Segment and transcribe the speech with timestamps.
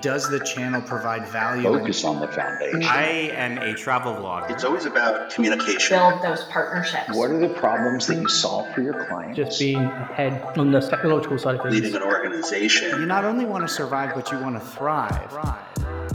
[0.00, 1.64] Does the channel provide value?
[1.64, 2.82] Focus on the foundation.
[2.84, 4.50] I am a travel vlogger.
[4.50, 5.98] It's always about communication.
[5.98, 7.14] Build those partnerships.
[7.14, 9.36] What are the problems that you solve for your clients?
[9.36, 11.74] Just being ahead on the technological side of things.
[11.74, 12.98] Leading an organization.
[12.98, 15.30] You not only want to survive, but you want to thrive.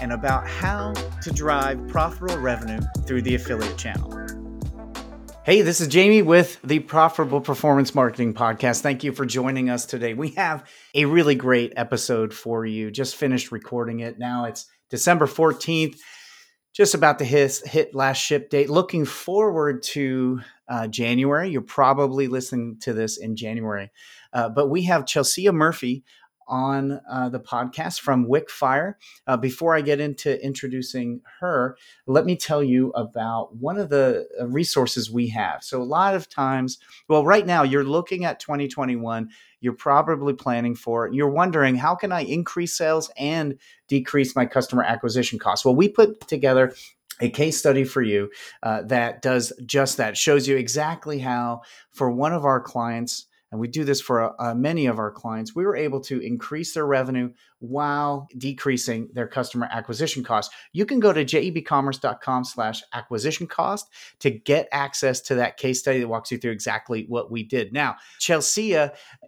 [0.00, 0.92] and about how
[1.22, 4.16] to drive profitable revenue through the affiliate channel.
[5.46, 8.80] Hey, this is Jamie with the Profitable Performance Marketing Podcast.
[8.80, 10.12] Thank you for joining us today.
[10.12, 12.90] We have a really great episode for you.
[12.90, 14.18] Just finished recording it.
[14.18, 16.00] Now it's December 14th,
[16.72, 18.68] just about to hit, hit last ship date.
[18.68, 21.50] Looking forward to uh, January.
[21.50, 23.92] You're probably listening to this in January.
[24.32, 26.02] Uh, but we have Chelsea Murphy
[26.48, 28.94] on uh, the podcast from Wickfire.
[29.26, 34.26] Uh, before I get into introducing her, let me tell you about one of the
[34.40, 35.62] uh, resources we have.
[35.62, 39.28] So, a lot of times, well, right now, you're looking at 2021,
[39.60, 43.58] you're probably planning for it, you're wondering, how can I increase sales and
[43.88, 45.64] decrease my customer acquisition costs?
[45.64, 46.74] Well, we put together
[47.20, 48.30] a case study for you
[48.62, 53.60] uh, that does just that, shows you exactly how, for one of our clients, and
[53.60, 56.86] we do this for uh, many of our clients, we were able to increase their
[56.86, 60.54] revenue while decreasing their customer acquisition costs.
[60.72, 63.88] You can go to jebcommerce.com slash acquisition cost
[64.20, 67.72] to get access to that case study that walks you through exactly what we did.
[67.72, 68.74] Now, Chelsea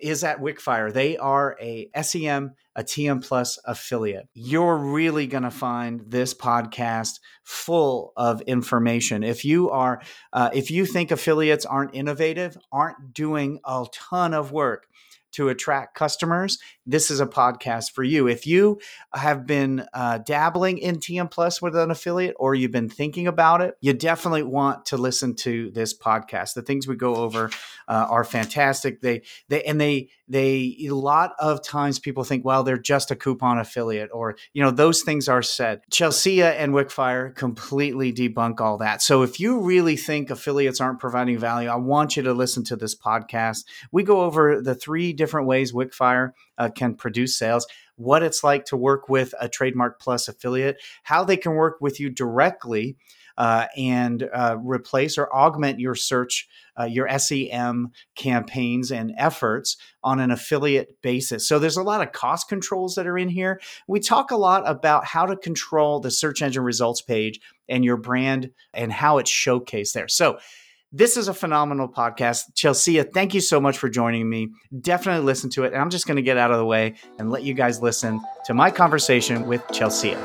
[0.01, 0.93] is at Wickfire.
[0.93, 4.29] They are a SEM, a TM Plus affiliate.
[4.35, 9.23] You're really going to find this podcast full of information.
[9.23, 14.53] If you are, uh, if you think affiliates aren't innovative, aren't doing a ton of
[14.53, 14.87] work,
[15.33, 18.27] to attract customers, this is a podcast for you.
[18.27, 18.81] If you
[19.13, 23.61] have been uh, dabbling in TM Plus with an affiliate or you've been thinking about
[23.61, 26.55] it, you definitely want to listen to this podcast.
[26.55, 27.51] The things we go over
[27.87, 29.03] uh, are fantastic.
[29.03, 33.17] They they and they they a lot of times people think, well, they're just a
[33.17, 35.83] coupon affiliate, or you know those things are said.
[35.91, 39.03] Chelsea and Wickfire completely debunk all that.
[39.03, 42.77] So if you really think affiliates aren't providing value, I want you to listen to
[42.77, 43.65] this podcast.
[43.93, 47.67] We go over the three different ways Wickfire uh, can produce sales,
[47.97, 52.01] what it's like to work with a Trademark Plus affiliate, how they can work with
[52.01, 52.97] you directly.
[53.37, 60.19] Uh, and uh, replace or augment your search, uh, your SEM campaigns and efforts on
[60.19, 61.47] an affiliate basis.
[61.47, 63.61] So there's a lot of cost controls that are in here.
[63.87, 67.97] We talk a lot about how to control the search engine results page and your
[67.97, 70.09] brand and how it's showcased there.
[70.09, 70.41] So
[70.91, 72.55] this is a phenomenal podcast.
[72.55, 74.49] Chelsea, thank you so much for joining me.
[74.81, 75.73] Definitely listen to it.
[75.75, 78.21] And I'm just going to get out of the way and let you guys listen
[78.47, 80.17] to my conversation with Chelsea.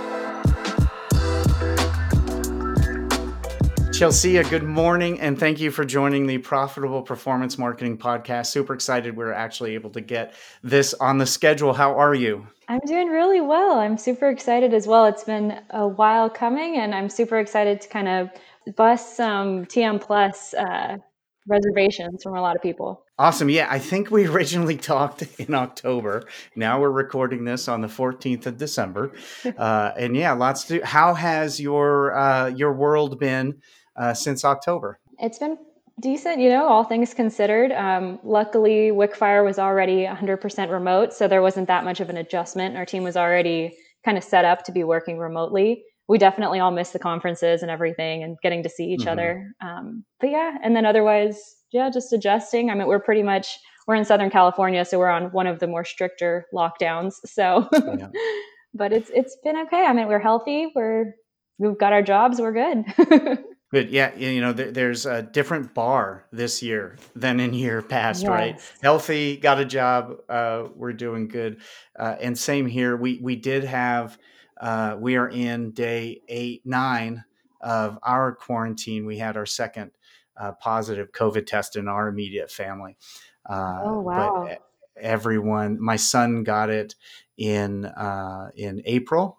[3.91, 8.47] Chelsea, good morning, and thank you for joining the Profitable Performance Marketing Podcast.
[8.47, 11.73] Super excited we're actually able to get this on the schedule.
[11.73, 12.47] How are you?
[12.67, 13.77] I'm doing really well.
[13.77, 15.05] I'm super excited as well.
[15.05, 18.29] It's been a while coming, and I'm super excited to kind of
[18.75, 20.97] bust some TM Plus uh,
[21.47, 23.03] reservations from a lot of people.
[23.19, 23.49] Awesome.
[23.49, 26.23] Yeah, I think we originally talked in October.
[26.55, 29.11] Now we're recording this on the 14th of December.
[29.57, 33.61] Uh, and yeah, lots to How has your uh, your world been
[33.95, 34.99] uh, since October?
[35.19, 35.57] It's been
[35.99, 37.71] decent, you know, all things considered.
[37.71, 42.75] Um, luckily, Wickfire was already 100% remote, so there wasn't that much of an adjustment.
[42.75, 46.69] Our team was already kind of set up to be working remotely we definitely all
[46.69, 49.09] miss the conferences and everything and getting to see each mm-hmm.
[49.09, 49.51] other.
[49.61, 52.69] Um, but yeah, and then otherwise, yeah, just adjusting.
[52.69, 53.57] I mean, we're pretty much
[53.87, 57.13] we're in Southern California, so we're on one of the more stricter lockdowns.
[57.25, 58.09] So, yeah.
[58.75, 59.87] but it's it's been okay.
[59.87, 60.71] I mean, we're healthy.
[60.75, 61.15] We're
[61.57, 62.39] we've got our jobs.
[62.39, 63.39] We're good.
[63.71, 64.13] But Yeah.
[64.15, 68.29] You know, there's a different bar this year than in year past, yes.
[68.29, 68.61] right?
[68.83, 70.17] Healthy, got a job.
[70.29, 71.59] Uh, we're doing good.
[71.97, 72.95] Uh, and same here.
[72.95, 74.19] We we did have
[74.63, 77.25] uh, we are in day eight, nine
[77.59, 79.05] of our quarantine.
[79.05, 79.91] We had our second
[80.37, 82.95] uh, positive COVID test in our immediate family.
[83.45, 84.47] Uh, oh wow!
[84.47, 84.59] But
[84.95, 86.95] everyone, my son got it
[87.37, 89.37] in uh, in April.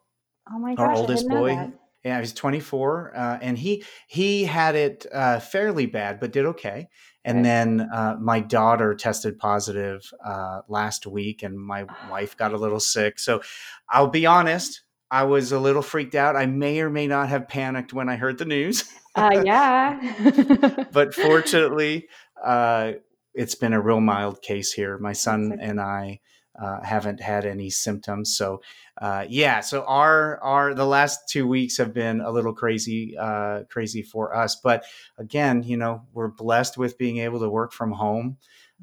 [0.52, 0.86] Oh my gosh!
[0.86, 1.72] Our oldest boy.
[2.04, 6.88] Yeah, he's 24, uh, and he he had it uh, fairly bad, but did okay.
[7.24, 12.58] And then uh, my daughter tested positive uh, last week, and my wife got a
[12.58, 13.18] little sick.
[13.18, 13.40] So
[13.88, 16.36] I'll be honest, I was a little freaked out.
[16.36, 18.84] I may or may not have panicked when I heard the news.
[19.14, 20.84] Uh, yeah.
[20.92, 22.08] but fortunately,
[22.42, 22.92] uh,
[23.34, 24.98] it's been a real mild case here.
[24.98, 25.62] My son okay.
[25.62, 26.20] and I
[26.60, 28.36] uh, haven't had any symptoms.
[28.36, 28.62] So,
[29.00, 29.60] uh, yeah.
[29.60, 34.34] So our our the last two weeks have been a little crazy, uh, crazy for
[34.34, 34.56] us.
[34.56, 34.84] But
[35.18, 38.38] again, you know, we're blessed with being able to work from home.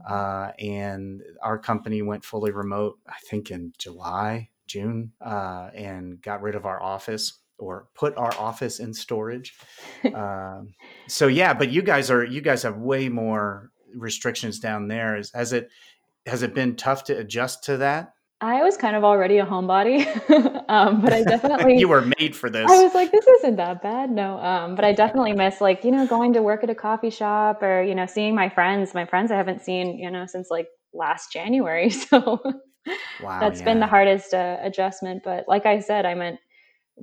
[0.07, 6.41] Uh, and our company went fully remote, I think in July, June, uh, and got
[6.41, 9.53] rid of our office or put our office in storage.
[10.15, 10.73] um,
[11.07, 15.17] so yeah, but you guys are you guys have way more restrictions down there.
[15.17, 15.69] Is, has it
[16.25, 18.13] has it been tough to adjust to that?
[18.43, 20.03] I was kind of already a homebody,
[20.69, 22.69] um, but I definitely you were made for this.
[22.69, 24.39] I was like, this isn't that bad, no.
[24.39, 27.61] Um, but I definitely miss like you know going to work at a coffee shop
[27.61, 28.95] or you know seeing my friends.
[28.95, 32.41] My friends I haven't seen you know since like last January, so
[33.21, 33.65] wow, that's yeah.
[33.65, 35.23] been the hardest uh, adjustment.
[35.23, 36.39] But like I said, I meant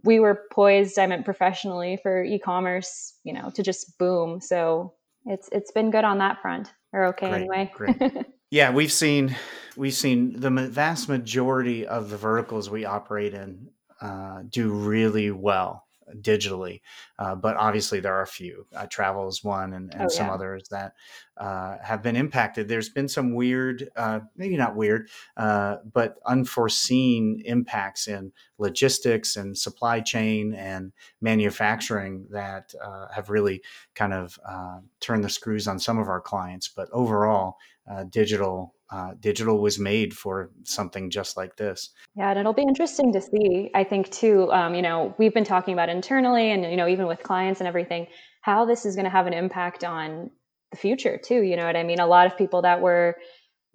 [0.04, 0.98] we were poised.
[0.98, 4.40] I meant professionally for e-commerce, you know, to just boom.
[4.40, 4.94] So
[5.26, 6.72] it's it's been good on that front.
[6.92, 7.72] Or okay Great, anyway.
[7.75, 8.26] great.
[8.50, 9.36] Yeah, we've seen
[9.76, 13.69] we've seen the vast majority of the verticals we operate in
[14.00, 15.84] uh, do really well
[16.20, 16.81] digitally,
[17.19, 18.66] uh, but obviously there are a few.
[18.75, 20.34] Uh, travel is one, and, and Oh, some yeah.
[20.34, 20.94] others that
[21.37, 22.69] uh, have been impacted.
[22.69, 29.56] There's been some weird, uh, maybe not weird, uh, but unforeseen impacts in logistics and
[29.56, 33.62] supply chain and manufacturing that uh, have really
[33.94, 36.69] kind of uh, turned the screws on some of our clients.
[36.69, 37.56] But overall,
[37.90, 41.90] uh, digital uh, digital was made for something just like this.
[42.14, 43.70] Yeah, and it'll be interesting to see.
[43.75, 44.50] I think too.
[44.52, 47.69] Um, you know, we've been talking about internally, and you know, even with clients and
[47.69, 48.06] everything,
[48.43, 50.31] how this is going to have an impact on
[50.70, 51.43] the future too.
[51.43, 52.00] You know what I mean?
[52.00, 53.17] A lot of people that were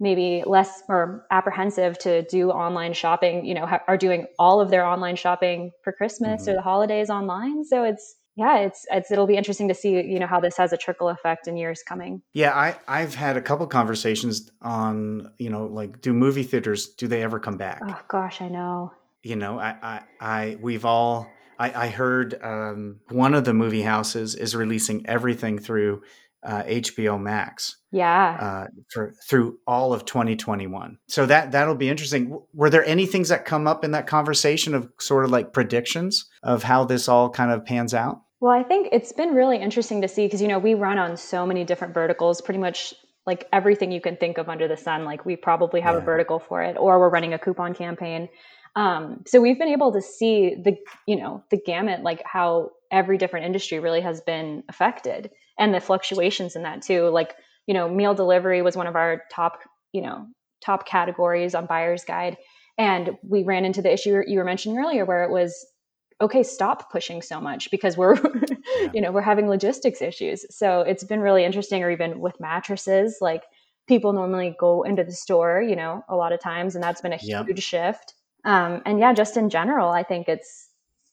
[0.00, 4.68] maybe less or apprehensive to do online shopping, you know, ha- are doing all of
[4.70, 6.56] their online shopping for Christmas or Mhm.
[6.56, 7.64] the holidays online.
[7.64, 10.72] So it's yeah, it's it's it'll be interesting to see you know how this has
[10.72, 12.22] a trickle effect in years coming.
[12.32, 17.06] Yeah, I I've had a couple conversations on you know like do movie theaters do
[17.06, 17.80] they ever come back?
[17.86, 18.92] Oh gosh, I know.
[19.22, 21.26] You know, I I, I we've all
[21.58, 26.02] I, I heard um, one of the movie houses is releasing everything through
[26.42, 27.76] uh, HBO Max.
[27.90, 28.36] Yeah.
[28.40, 30.98] uh, for through all of 2021.
[31.06, 32.24] So that that'll be interesting.
[32.24, 35.52] W- Were there any things that come up in that conversation of sort of like
[35.52, 38.22] predictions of how this all kind of pans out?
[38.40, 41.16] Well, I think it's been really interesting to see because you know we run on
[41.16, 42.94] so many different verticals, pretty much
[43.26, 45.04] like everything you can think of under the sun.
[45.04, 48.28] Like we probably have a vertical for it, or we're running a coupon campaign.
[48.76, 50.76] Um, so we've been able to see the
[51.06, 55.80] you know the gamut, like how every different industry really has been affected, and the
[55.80, 57.08] fluctuations in that too.
[57.08, 57.34] Like
[57.66, 59.60] you know, meal delivery was one of our top
[59.92, 60.26] you know
[60.62, 62.36] top categories on Buyer's Guide,
[62.76, 65.66] and we ran into the issue you were mentioning earlier, where it was
[66.20, 68.16] okay stop pushing so much because we're
[68.94, 70.44] you know we're having logistics issues.
[70.54, 73.42] So it's been really interesting or even with mattresses like
[73.86, 77.12] people normally go into the store you know a lot of times and that's been
[77.12, 77.46] a Yep.
[77.46, 78.14] huge shift.
[78.44, 80.68] Um, and yeah just in general i think it's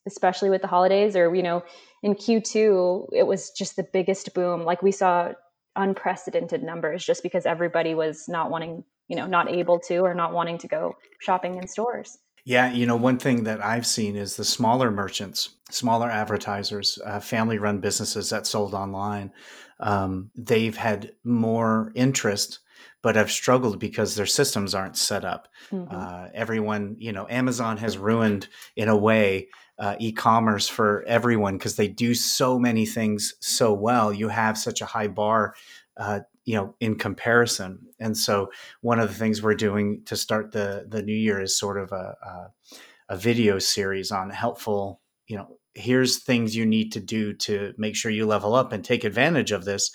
[0.06, 1.64] especially with the holidays or you know
[2.04, 4.64] in q2 it was just the biggest boom.
[4.64, 5.32] Like we saw
[5.76, 10.34] unprecedented numbers just because everybody was not wanting you know not able to or not
[10.34, 14.36] wanting to go shopping in stores Yeah, you know, one thing that I've seen is
[14.36, 19.32] the smaller merchants, smaller advertisers, uh, family run businesses that sold online.
[19.80, 22.60] Um, they've had more interest,
[23.04, 25.48] but have struggled because their systems aren't set up.
[25.72, 25.88] Mhm.
[25.92, 31.76] Uh, everyone, you know, Amazon has ruined in a way uh, e-commerce for everyone because
[31.76, 34.14] they do so many things so well.
[34.14, 35.56] You have such a high bar,
[35.98, 37.88] uh, you know, in comparison.
[38.00, 41.58] And so, one of the things we're doing to start the the new year is
[41.58, 46.92] sort of a a, a video series on helpful, you know, here's things you need
[46.94, 49.92] to do to make sure you level up and take advantage of this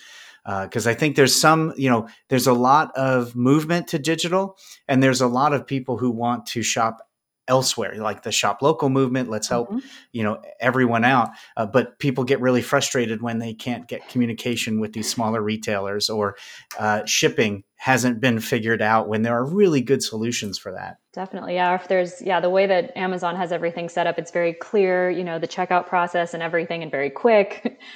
[0.46, 4.56] uh, because I think there's some, you know, there's a lot of movement to digital,
[4.86, 7.05] and there's a lot of people who want to shop
[7.48, 9.30] elsewhere, like the shop local movement.
[9.30, 9.82] Let's help, Mhm.
[10.12, 11.30] you know, everyone out.
[11.56, 16.10] Uh, but people get really frustrated when they can't get communication with these smaller retailers,
[16.10, 16.36] or
[16.78, 20.96] uh, shipping hasn't been figured out when there are really good solutions for that.
[21.12, 21.54] Definitely.
[21.54, 21.74] Yeah.
[21.74, 25.22] If there's, yeah, the way that Amazon has everything set up, it's very clear, you
[25.24, 27.78] know, the checkout process and everything and very quick.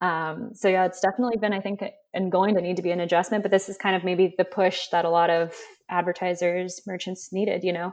[0.00, 1.82] Um, so yeah, it's definitely been, I think,
[2.14, 4.44] and going to need to be an adjustment, but this is kind of maybe the
[4.44, 5.52] push that a lot of
[5.90, 7.92] advertisers, merchants needed, you know?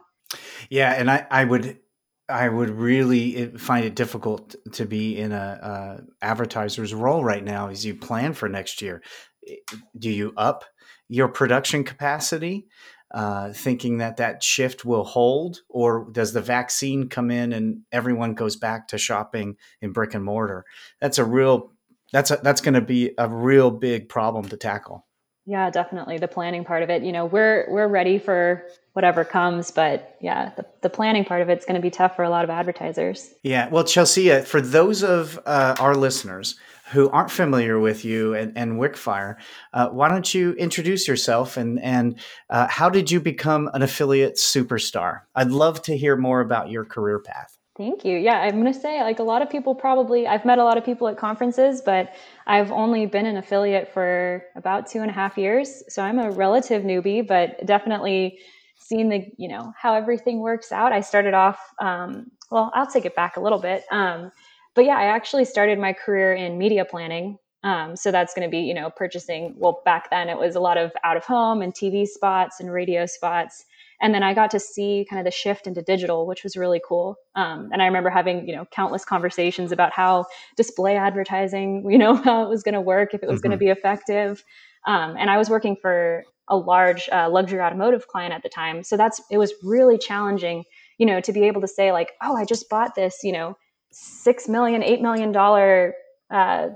[0.69, 1.79] Yeah, and I, I would
[2.27, 7.43] I would really eh, find it difficult to be in a, a advertiser's role right
[7.43, 9.03] now as you plan for next year.
[9.47, 9.55] Eh,
[9.97, 10.65] Do you up
[11.07, 12.67] your production capacity?
[13.13, 18.33] uh, thinking that that shift will hold, or does the vaccine come in and everyone
[18.33, 20.65] goes back to shopping in brick and mortar?
[20.99, 21.71] That's a real
[22.11, 25.05] that's a, that's going to be a real big problem to tackle.
[25.45, 27.03] Yeah, definitely the planning part of it.
[27.03, 31.49] You know, we're we're ready for whatever comes, but yeah, the, the planning part of
[31.49, 33.33] it's going to be tough for a lot of advertisers.
[33.43, 36.55] Yeah, well, Chelsea, for those of uh, our listeners
[36.91, 39.35] who aren't familiar with you and, and Wickfire,
[39.73, 42.17] uh, why don't you introduce yourself and and
[42.49, 45.21] uh, how did you become an affiliate superstar?
[45.35, 47.57] I'd love to hear more about your career path.
[47.77, 48.17] Thank you.
[48.17, 50.77] Yeah, I'm going to say like a lot of people probably I've met a lot
[50.77, 52.13] of people at conferences, but
[52.47, 56.31] I've only been an affiliate for about two and a half years, so I'm a
[56.31, 58.39] relative newbie, but definitely
[58.85, 60.91] seen the you know how everything works out.
[60.91, 61.59] I started off.
[61.79, 63.83] Um, well, I'll take it back a little bit.
[63.91, 64.31] Um,
[64.75, 67.37] but yeah, I actually started my career in media planning.
[67.63, 69.55] Um, so that's going to be, you know, purchasing.
[69.57, 72.71] Well, back then it was a lot of out of home and TV spots and
[72.71, 73.65] radio spots.
[74.01, 76.81] And then I got to see kind of the shift into digital, which was really
[76.87, 77.15] cool.
[77.35, 80.25] Um, and I remember having, you know, countless conversations about how
[80.57, 83.47] display advertising, you know, how it was going to work, if it was mm-hmm.
[83.47, 84.43] going to be effective.
[84.85, 88.83] Um, and I was working for a large uh, luxury automotive client at the time.
[88.83, 90.63] So that's, it was really challenging,
[90.97, 93.57] you know, to be able to say, like, oh, I just bought this, you know,
[93.91, 95.95] six million, eight million dollar,
[96.29, 96.69] uh,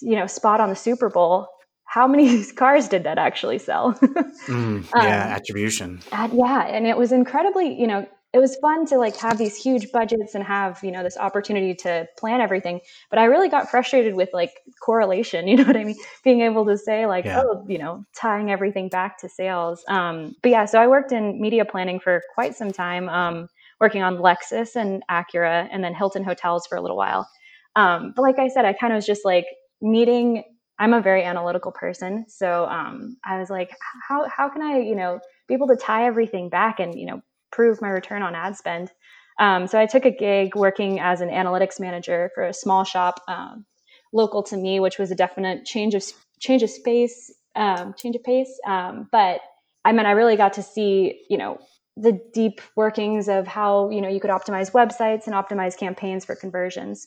[0.00, 1.48] you know, spot on the Super Bowl.
[1.84, 3.94] How many cars did that actually sell?
[4.46, 6.00] mm, yeah, um, attribution.
[6.12, 9.90] yeah, and it was incredibly, you know, it was fun to like have these huge
[9.90, 12.80] budgets and have you know this opportunity to plan everything
[13.10, 16.66] but i really got frustrated with like correlation you know what i mean being able
[16.66, 17.42] to say like yeah.
[17.42, 21.40] oh you know tying everything back to sales um, but yeah so i worked in
[21.40, 23.48] media planning for quite some time um,
[23.80, 27.28] working on Lexus and Acura and then Hilton hotels for a little while.
[27.76, 29.46] Um, but like I said, I kind of was just like
[29.80, 30.42] needing,
[30.78, 32.24] I'm a very analytical person.
[32.28, 33.70] So um, I was like,
[34.08, 37.22] how, how can I, you know, be able to tie everything back and, you know,
[37.50, 38.90] prove my return on ad spend?
[39.38, 43.20] Um, so I took a gig working as an analytics manager for a small shop
[43.28, 43.64] um,
[44.12, 46.02] local to me, which was a definite change of
[46.40, 48.58] change of space, um, change of pace.
[48.66, 49.40] Um, but
[49.84, 51.58] I mean, I really got to see, you know,
[51.96, 56.34] the deep workings of how you know you could optimize websites and optimize campaigns for
[56.34, 57.06] conversions.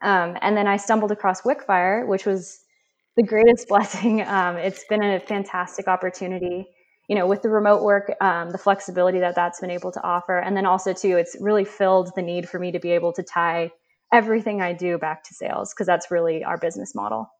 [0.00, 2.58] Um, and then I stumbled across Wickfire, which was
[3.16, 4.22] the greatest blessing.
[4.22, 6.66] Um, it's been a fantastic opportunity,
[7.08, 10.38] you know, with the remote work, um, the flexibility that that's been able to offer,
[10.38, 13.22] and then also too, it's really filled the need for me to be able to
[13.22, 13.70] tie
[14.12, 17.30] everything I do back to sales because that's really our business model.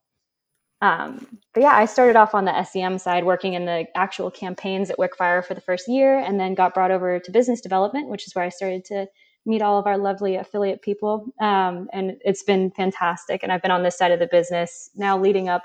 [0.80, 4.90] Um, but yeah, I started off on the SEM side, working in the actual campaigns
[4.90, 8.26] at Wickfire for the first year, and then got brought over to business development, which
[8.26, 9.06] is where I started to
[9.46, 11.26] meet all of our lovely affiliate people.
[11.40, 13.42] Um, and it's been fantastic.
[13.42, 15.62] And I've been on this side of the business now, leading up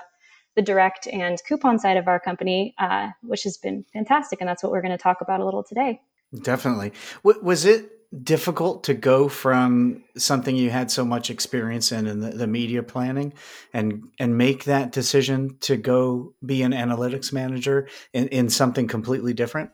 [0.58, 4.40] the direct and coupon side of our company, uh, which has been fantastic.
[4.40, 6.00] And that's what we're going to talk about a little today.
[6.42, 6.92] Definitely.
[7.22, 7.92] was it
[8.24, 12.82] difficult to go from something you had so much experience in in the, the, media
[12.82, 13.34] planning
[13.74, 19.34] and and make that decision to go be an analytics manager in, in something completely
[19.34, 19.70] different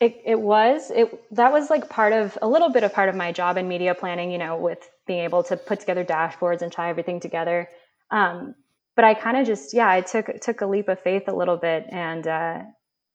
[0.00, 3.14] it, it was it that was like part of a little bit of part of
[3.14, 6.72] my job in media planning you know with being able to put together dashboards and
[6.72, 7.68] tie everything together
[8.10, 8.54] um,
[8.96, 11.56] but i kind of just yeah i took took a leap of faith a little
[11.56, 12.58] bit and uh,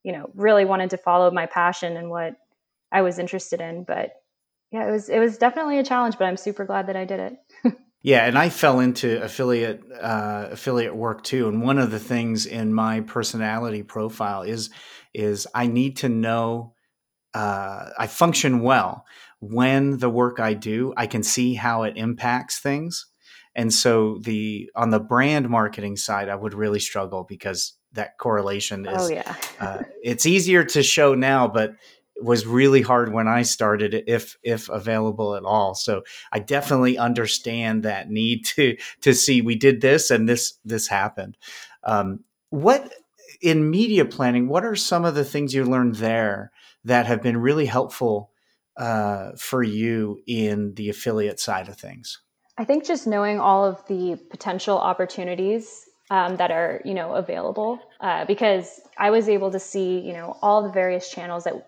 [0.04, 2.34] you know really wanted to follow my passion and what
[2.92, 4.12] i was interested in but
[4.72, 7.20] yeah, it was it was definitely a challenge, but I'm super glad that I did
[7.20, 7.78] it.
[8.02, 11.48] yeah, and I fell into affiliate uh, affiliate work too.
[11.48, 14.70] And one of the things in my personality profile is
[15.14, 16.74] is I need to know
[17.34, 19.06] uh, I function well
[19.40, 23.06] when the work I do I can see how it impacts things.
[23.58, 28.86] And so the on the brand marketing side, I would really struggle because that correlation
[28.88, 29.10] is.
[29.10, 29.36] Oh yeah.
[29.60, 31.74] uh, it's easier to show now, but
[32.22, 35.74] was really hard when I started, if if available at all.
[35.74, 40.88] So I definitely understand that need to to see we did this and this this
[40.88, 41.36] happened.
[41.84, 42.20] Um,
[42.52, 42.94] what
[43.42, 44.48] in media planning?
[44.48, 46.52] What are some of the things you learned there
[46.84, 48.32] that have been really helpful
[48.78, 52.22] uh, for you in the affiliate side of things?
[52.58, 57.80] I think just knowing all of the potential opportunities um, that are you know available
[58.00, 61.68] uh, because I was able to see you know all the various channels that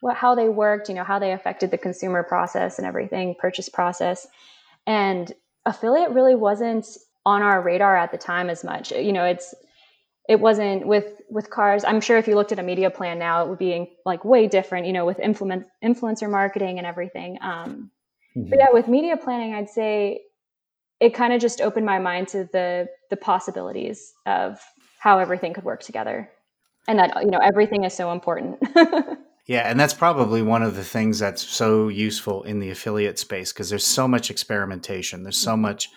[0.00, 3.68] what how they worked, you know, how they affected the consumer process and everything, purchase
[3.68, 4.26] process.
[4.86, 5.32] And
[5.64, 6.86] affiliate really wasn't
[7.24, 8.92] on our radar at the time as much.
[8.92, 9.54] You know, it's
[10.28, 11.84] it wasn't with with cars.
[11.84, 14.48] I'm sure if you looked at a media plan now, it would be like way
[14.48, 14.86] different.
[14.86, 17.38] You know, with influence influencer marketing and everything.
[17.40, 17.90] Um,
[18.36, 18.50] mm-hmm.
[18.50, 20.22] But yeah, with media planning, I'd say
[21.00, 24.60] it kind of just opened my mind to the the possibilities of
[24.98, 26.30] how everything could work together.
[26.88, 28.58] and that you know everything is so important.
[29.46, 33.52] Yeah, and that's probably one of the things that's so useful in the affiliate space
[33.52, 35.22] because there's so much experimentation.
[35.22, 35.88] There's so much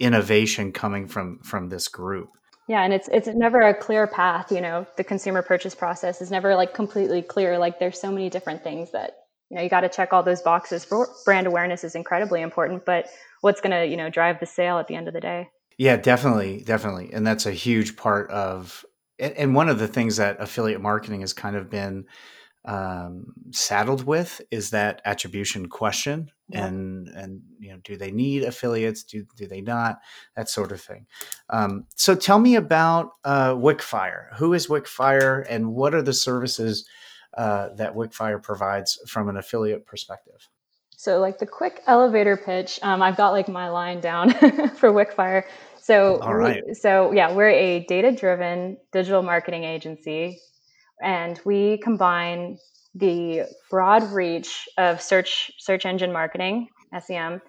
[0.00, 2.30] innovation coming from from this group.
[2.66, 4.86] Yeah, and it's it's never a clear path, you know.
[4.96, 7.58] The consumer purchase process is never like completely clear.
[7.58, 9.12] Like there's so many different things that
[9.50, 10.86] you know you got to check all those boxes.
[11.24, 13.08] Brand awareness is incredibly important, but
[13.40, 15.48] what's going to, you know, drive the sale at the end of the day?
[15.76, 17.10] Yeah, definitely, definitely.
[17.12, 18.84] And that's a huge part of
[19.18, 22.06] and one of the things that affiliate marketing has kind of been
[22.64, 26.66] um, saddled with is that attribution question yeah.
[26.66, 30.00] and and you know do they need affiliates do do they not
[30.36, 31.06] that sort of thing
[31.50, 36.86] um, so tell me about uh, wickfire who is wickfire and what are the services
[37.38, 40.48] uh, that wickfire provides from an affiliate perspective
[40.96, 44.30] so like the quick elevator pitch um, i've got like my line down
[44.76, 45.44] for wickfire
[45.80, 46.62] so All right.
[46.66, 50.38] We, so yeah we're a data driven digital marketing agency
[51.02, 52.58] and we combine
[52.94, 56.68] the broad reach of search search engine marketing
[57.06, 57.40] SEM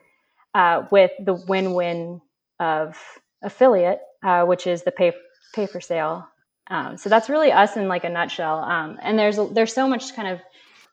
[0.53, 2.21] uh, with the win-win
[2.59, 2.97] of
[3.41, 5.13] affiliate, uh, which is the pay
[5.53, 6.27] pay for sale.
[6.69, 8.59] Um, so that's really us in like a nutshell.
[8.59, 10.39] Um, and there's there's so much kind of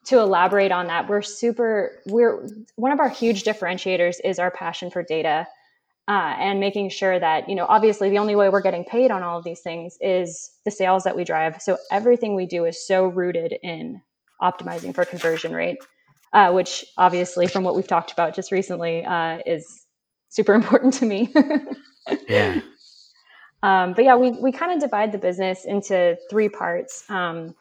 [0.06, 1.09] to elaborate on that.
[1.09, 5.47] We're super we're one of our huge differentiators is our passion for data
[6.09, 9.23] uh, and making sure that you know obviously the only way we're getting paid on
[9.23, 12.87] all of these things is the sales that we drive so everything we do is
[12.87, 14.00] so rooted in
[14.40, 15.78] optimizing for conversion rate
[16.33, 19.87] uh, which obviously from what we've talked about just recently uh, is
[20.28, 21.33] super important to me
[22.28, 22.61] yeah
[23.62, 27.54] um, but yeah we, we kind of divide the business into three parts um,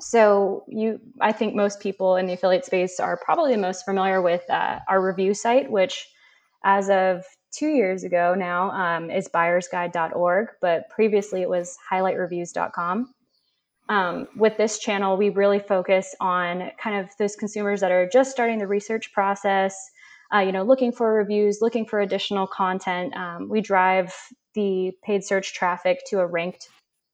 [0.00, 4.22] so you i think most people in the affiliate space are probably the most familiar
[4.22, 6.08] with uh, our review site which
[6.64, 13.14] as of two years ago now um, is buyersguide.org, but previously it was highlightreviews.com.
[13.88, 18.30] Um, with this channel, we really focus on kind of those consumers that are just
[18.30, 19.74] starting the research process,
[20.34, 23.16] uh, you know, looking for reviews, looking for additional content.
[23.16, 24.14] Um, we drive
[24.58, 26.68] the paid search traffic to a ranked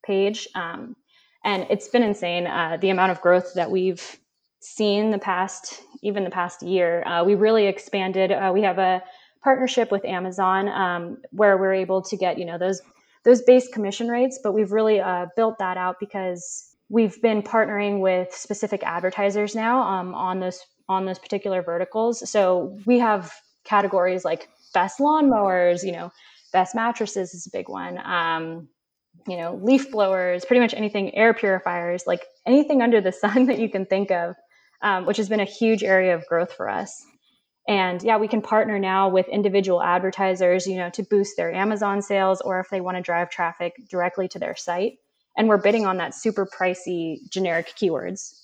[0.06, 0.48] page.
[0.54, 0.96] Um,
[1.44, 4.18] and it's been insane uh, the amount of growth that we've
[4.60, 7.06] seen the past, even the past year.
[7.06, 8.32] Uh, we really expanded.
[8.32, 9.02] Uh, we have a
[9.42, 12.80] partnership with Amazon um, where we're able to get you know those
[13.24, 18.00] those base commission rates, but we've really uh, built that out because we've been partnering
[18.00, 22.28] with specific advertisers now um, on those on those particular verticals.
[22.30, 23.32] So we have
[23.64, 26.10] categories like best lawnmowers, you know,
[26.54, 27.98] best mattresses is a big one.
[27.98, 28.68] Um,
[29.28, 33.58] you know, leaf blowers, pretty much anything, air purifiers, like anything under the sun that
[33.58, 34.36] you can think of,
[34.80, 37.04] um, which has been a huge area of growth for us.
[37.66, 42.02] And yeah, we can partner now with individual advertisers, you know, to boost their Amazon
[42.02, 44.94] sales or if they want to drive traffic directly to their site.
[45.36, 48.34] And we're bidding on that super pricey generic keywords.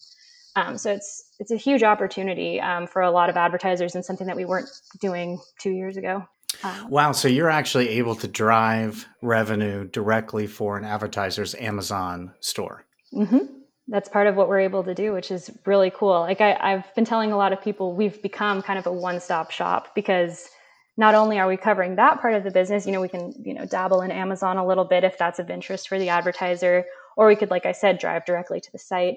[0.56, 4.26] Um, so it's it's a huge opportunity um, for a lot of advertisers and something
[4.26, 4.68] that we weren't
[5.00, 6.26] doing two years ago.
[6.62, 7.12] Um, wow!
[7.12, 12.84] So you're actually able to drive revenue directly for an advertiser's Amazon store.
[13.14, 13.56] Mm-hmm
[13.90, 16.20] that's part of what we're able to do, which is really cool.
[16.20, 19.50] Like I, I've been telling a lot of people, we've become kind of a one-stop
[19.50, 20.48] shop because
[20.96, 23.52] not only are we covering that part of the business, you know, we can, you
[23.52, 26.84] know, dabble in Amazon a little bit if that's of interest for the advertiser,
[27.16, 29.16] or we could, like I said, drive directly to the site.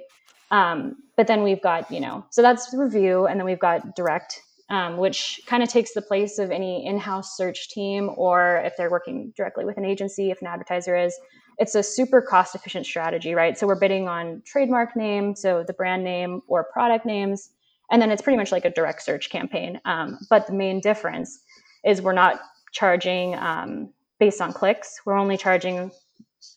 [0.49, 4.41] Um, but then we've got, you know, so that's review, and then we've got direct,
[4.73, 8.89] um, which kind of takes the place of any in-house search team, or if they're
[8.89, 11.15] working directly with an agency, if an advertiser is,
[11.59, 13.55] it's a super cost efficient strategy, right?
[13.55, 17.51] So we're bidding on trademark name, so the brand name or product names,
[17.91, 19.79] and then it's pretty much like a direct search campaign.
[19.85, 21.39] Um, but the main difference
[21.85, 22.39] is we're not
[22.71, 25.01] charging um, based on clicks.
[25.05, 25.91] We're only charging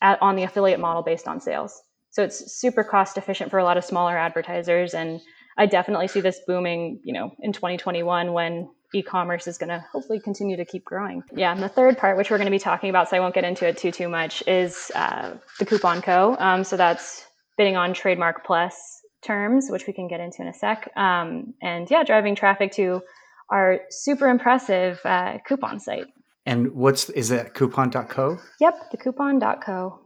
[0.00, 1.82] at, on the affiliate model based on sales.
[2.12, 5.20] So it's super cost efficient for a lot of smaller advertisers, and
[5.56, 10.20] I definitely see this booming, you know, in 2021 when e-commerce is going to hopefully
[10.20, 11.22] continue to keep growing.
[11.34, 13.34] Yeah, and the third part, which we're going to be talking about, so I won't
[13.34, 16.36] get into it too too much, is uh, the Coupon Co.
[16.38, 17.24] Um, so that's
[17.56, 18.74] bidding on trademark plus
[19.22, 23.02] terms, which we can get into in a sec, um, and yeah, driving traffic to
[23.50, 26.06] our super impressive uh, coupon site.
[26.44, 28.38] And what's is that coupon.co?
[28.60, 30.00] Yep, the coupon.co.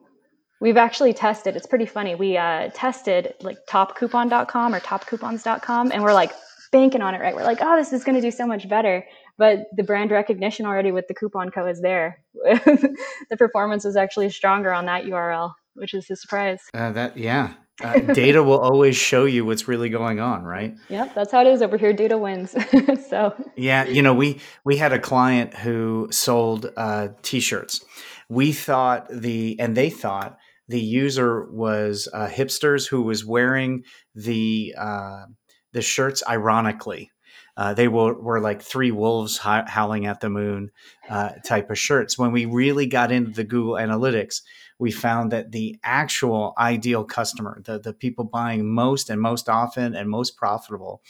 [0.60, 1.56] We've actually tested.
[1.56, 2.14] It's pretty funny.
[2.14, 6.32] We uh, tested like topcoupon.com or topcoupons.com, and we're like,
[6.70, 7.34] banking on it, right?
[7.34, 9.04] We're like, oh, this is going to do so much better.
[9.38, 12.22] But the brand recognition already with the coupon co is there.
[12.44, 16.60] the performance is actually stronger on that URL, which is a surprise.
[16.74, 20.76] Uh, that yeah, uh, data will always show you what's really going on, right?
[20.88, 21.92] Yep, that's how it is over here.
[21.92, 22.54] Data wins.
[23.08, 27.84] so yeah, you know, we we had a client who sold uh, t-shirts.
[28.28, 30.38] We thought the and they thought
[30.70, 33.82] the user was uh, hipsters who was wearing
[34.14, 35.24] the uh,
[35.72, 37.10] the shirts ironically.
[37.56, 40.70] Uh, they were, were like three wolves howling at the moon
[41.10, 42.16] uh, type of shirts.
[42.16, 44.42] When we really got into the Google Analytics,
[44.78, 49.94] we found that the actual ideal customer, the, the people buying most and most often
[49.94, 51.02] and most profitable,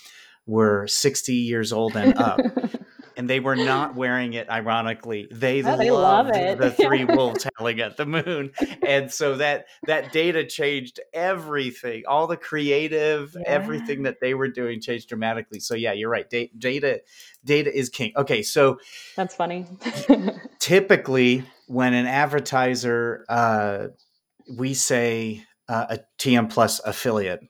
[0.47, 2.41] were 60 years old and up.
[3.21, 5.29] and they were not wearing it ironically.
[5.31, 8.53] They, oh, they loved love the three wolves howling at the moon.
[8.83, 12.05] And so that that data changed everything.
[12.09, 13.43] All the creative, yeah.
[13.47, 15.61] everything that they were doing changed dramatically.
[15.61, 16.31] So yeah, you're right.
[16.31, 17.03] data
[17.45, 18.13] data is king.
[18.17, 18.79] Okay, so
[19.17, 19.67] That's funny.
[20.59, 23.89] typically when an advertiser uh,
[24.57, 27.41] we say uh, a TM plus affiliate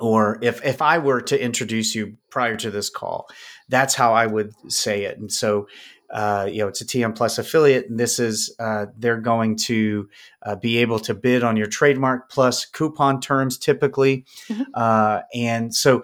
[0.00, 3.28] or if if I were to introduce you prior to this call,
[3.68, 5.18] that's how I would say it.
[5.18, 5.68] And so,
[6.10, 10.08] uh, you know, it's a TM Plus affiliate, and this is uh, they're going to
[10.42, 14.62] uh, be able to bid on your trademark plus coupon terms typically, mm-hmm.
[14.74, 16.02] Uh, and so.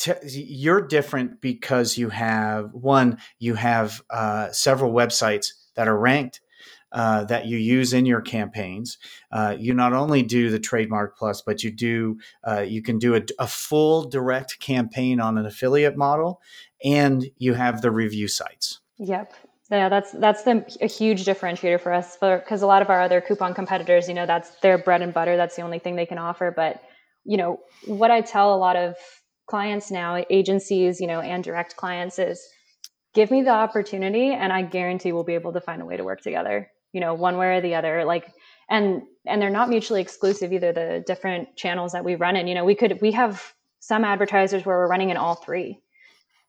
[0.00, 6.40] T- you're different because you have one, you have uh, several websites that are ranked
[6.92, 8.98] uh, that you use in your campaigns.
[9.30, 13.14] Uh, you not only do the trademark plus, but you do uh, you can do
[13.14, 16.40] a, a, full direct campaign on an affiliate model,
[16.84, 18.80] and you have the review sites.
[18.98, 19.34] Yep.
[19.70, 23.20] Yeah, that's that's the, a huge differentiator for us because a lot of our other
[23.20, 25.36] coupon competitors, you know, that's their bread and butter.
[25.36, 26.50] That's the only thing they can offer.
[26.54, 26.82] But
[27.24, 28.96] you know, what I tell a lot of
[29.46, 32.42] clients now, agencies, you know, and direct clients is
[33.12, 36.04] give me the opportunity and I guarantee we'll be able to find a way to
[36.04, 38.32] work together you know one way or the other like
[38.68, 42.46] and and they're not mutually exclusive either the different channels that we run in.
[42.46, 45.80] You know we could we have some advertisers where we're running in all three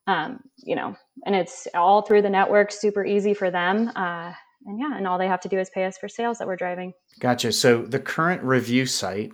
[0.06, 4.32] um, you know and it's all through the network super easy for them uh,
[4.66, 6.56] and yeah and all they have to do is pay us for sales that we're
[6.56, 6.92] driving.
[7.20, 7.52] Gotcha.
[7.52, 9.32] So the current review site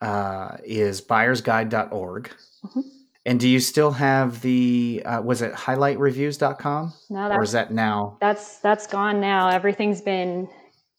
[0.00, 2.30] uh, is buyersguide.org
[2.64, 2.80] mm-hmm.
[3.28, 6.94] And do you still have the uh, was it highlightreviews.com?
[7.10, 8.16] No, that, or is that now?
[8.22, 9.50] That's that's gone now.
[9.50, 10.48] Everything's been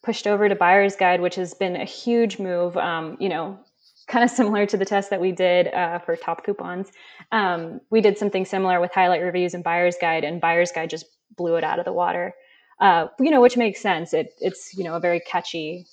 [0.04, 2.76] pushed over to Buyer's Guide, which has been a huge move.
[2.76, 3.58] Um, you know,
[4.06, 6.92] kind of similar to the test that we did uh, for top coupons.
[7.32, 11.06] Um, we did something similar with highlight reviews and Buyer's Guide, and Buyer's Guide just
[11.36, 12.32] blew it out of the water.
[12.78, 14.14] Uh, you know, which makes sense.
[14.14, 15.84] It, it's you know a very catchy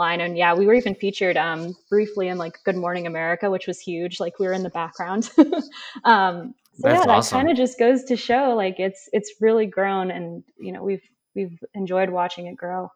[0.00, 0.20] line.
[0.20, 3.78] And yeah, we were even featured um, briefly in like Good Morning America, which was
[3.78, 4.18] huge.
[4.18, 5.30] Like we were in the background.
[6.04, 7.36] um, so That's yeah, awesome.
[7.36, 10.82] that kind of just goes to show like it's it's really grown, and you know
[10.82, 11.02] we've
[11.36, 12.90] we've enjoyed watching it grow.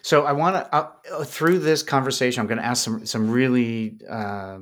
[0.00, 3.98] So I want to uh, through this conversation, I'm going to ask some some really
[4.08, 4.58] uh,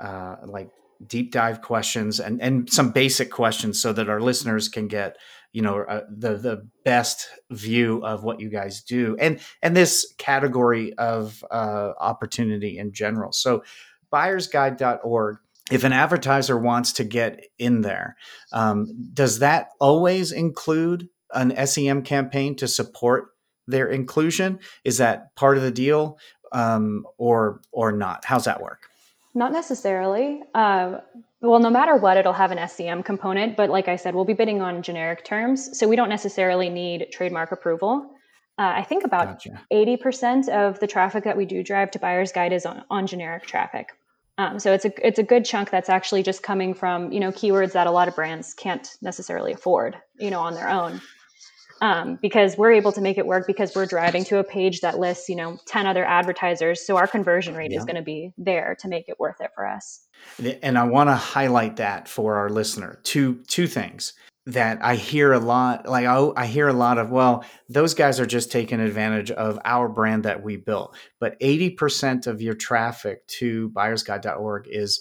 [0.00, 0.70] uh, like
[1.06, 5.16] deep dive questions and and some basic questions so that our listeners can get
[5.52, 10.12] you know uh, the the best view of what you guys do and and this
[10.18, 13.32] category of uh, opportunity in general.
[13.32, 13.62] So
[14.12, 15.38] buyersguide.org
[15.70, 18.16] if an advertiser wants to get in there
[18.52, 23.28] um, does that always include an sem campaign to support
[23.70, 24.58] their inclusion?
[24.84, 26.18] Is that part of the deal
[26.52, 28.24] um, or or not?
[28.24, 28.88] How's that work?
[29.34, 30.42] Not necessarily.
[30.54, 30.98] Uh,
[31.42, 33.56] well, no matter what, it'll have an SEM component.
[33.56, 35.78] But like I said, we'll be bidding on generic terms.
[35.78, 38.10] So we don't necessarily need trademark approval.
[38.58, 39.60] Uh, I think about gotcha.
[39.72, 43.46] 80% of the traffic that we do drive to Buyer's Guide is on, on generic
[43.46, 43.88] traffic.
[44.36, 47.30] Um, so it's a it's a good chunk that's actually just coming from you know
[47.30, 51.02] keywords that a lot of brands can't necessarily afford you know on their own
[51.80, 54.98] um, because we're able to make it work because we're driving to a page that
[54.98, 56.86] lists you know 10 other advertisers.
[56.86, 57.78] So our conversion rate yeah.
[57.78, 60.06] is going to be there to make it worth it for us.
[60.62, 63.00] And i want to highlight that for our listener.
[63.04, 64.12] Two two things
[64.46, 68.18] that i hear a lot like I, I hear a lot of well those guys
[68.18, 70.96] are just taking advantage of our brand that we built.
[71.18, 75.00] But 80% of your traffic to buyersguide.org is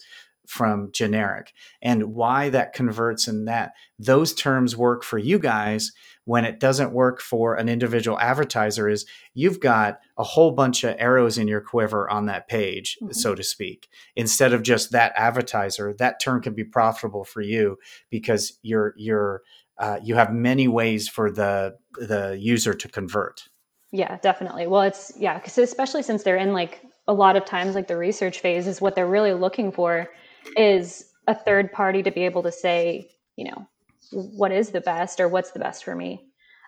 [0.49, 1.53] from generic.
[1.81, 5.91] And why that converts and that those terms work for you guys
[6.29, 10.95] when it doesn't work for an individual advertiser is you've got a whole bunch of
[10.99, 13.11] arrows in your quiver on that page, mm-hmm.
[13.13, 13.89] so to speak.
[14.15, 17.77] Instead of just that advertiser, that term can be profitable for you
[18.11, 19.41] because you're you're
[19.79, 23.49] uh, you have many ways for the the user to convert.
[23.91, 24.67] Yeah, definitely.
[24.67, 27.97] Well, it's yeah, because especially since they're in like a lot of times like the
[27.97, 30.07] research phase is what they're really looking for
[30.55, 33.67] is a third party to be able to say, you know,
[34.11, 36.25] what is the best or what's the best for me.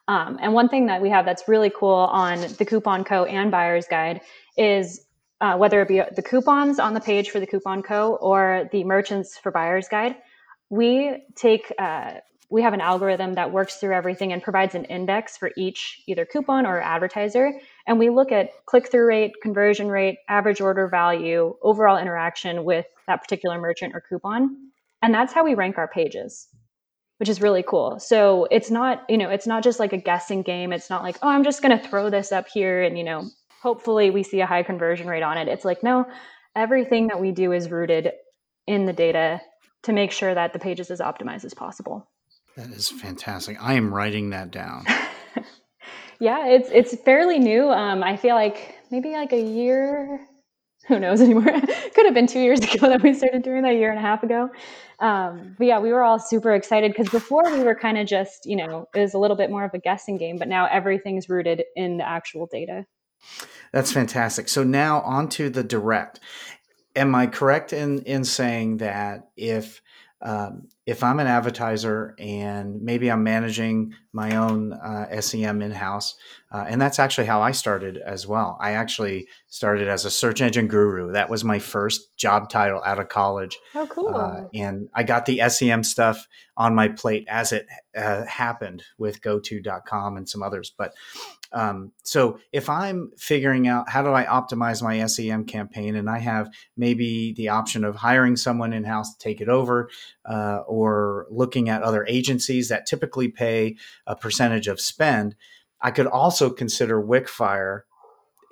[0.08, 3.24] Um, and one thing that we have that's really cool on the Coupon Co.
[3.26, 4.22] and Buyer's Guide
[4.58, 5.06] is
[5.40, 8.16] uh, whether it be the coupons on the page for the Coupon Co.
[8.16, 10.16] or the merchants for Buyer's Guide,
[10.70, 12.14] we take uh,
[12.52, 16.26] we have an algorithm that works through everything and provides an index for each either
[16.26, 17.54] coupon or advertiser
[17.88, 22.86] And we look at click through rate, conversion rate, average order value, overall interaction with
[23.08, 24.72] that particular merchant or coupon.
[25.02, 26.50] And that's how we rank our pages,
[27.22, 28.00] which is really cool.
[28.00, 30.74] So it's not, you know, it's not just like a guessing game.
[30.74, 33.30] It's not like, oh, I'm just going to throw this up here and, you know,
[33.62, 35.48] hopefully we see a high conversion rate on it.
[35.48, 36.08] It's like, no,
[36.56, 38.12] everything that we do is rooted
[38.66, 39.40] in the data
[39.84, 42.10] to make sure that the page is as optimized as possible.
[42.58, 43.56] That is fantastic.
[43.62, 44.86] I am writing that down.
[46.20, 47.70] yeah, it's it's fairly new.
[47.70, 50.28] Um, I feel like maybe like a year.
[50.88, 51.44] Who knows anymore?
[51.96, 54.02] Could have been two years ago that we started doing that, a year and a
[54.02, 54.50] half ago.
[55.00, 58.46] Um, but yeah, we were all super excited because before we were kind of just,
[58.46, 61.30] you know, it was a little bit more of a guessing game, but now everything's
[61.30, 62.86] rooted in the actual data.
[63.72, 64.50] That's fantastic.
[64.50, 66.20] So now on to the direct.
[66.96, 69.82] Am I correct in in saying that if
[70.22, 76.15] um, if I'm an advertiser and maybe I'm managing my own uh, SEM in house,
[76.52, 78.58] uh, and that's actually how I started as well.
[78.60, 81.12] I actually started as a search engine guru.
[81.12, 83.60] That was my first job title out of college.
[83.76, 84.15] Oh, cool.
[84.15, 89.22] Uh, and I got the SEM stuff on my plate as it uh, happened with
[89.22, 90.74] GoTo.com and some others.
[90.76, 90.94] But
[91.54, 96.20] um, so if I'm figuring out how do I optimize my SEM campaign, and I
[96.20, 99.89] have maybe the option of hiring someone in house to take it over,
[100.26, 103.76] uh, or looking at other agencies that typically pay
[104.08, 105.36] a percentage of spend,
[105.82, 107.82] I could also consider Wickfire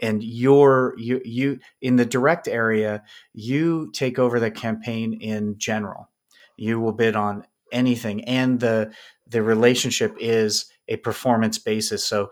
[0.02, 3.04] and your you you in the direct area
[3.34, 6.10] you take over the campaign in general
[6.56, 8.94] you will bid on anything and the
[9.28, 12.30] the relationship is a performance basis so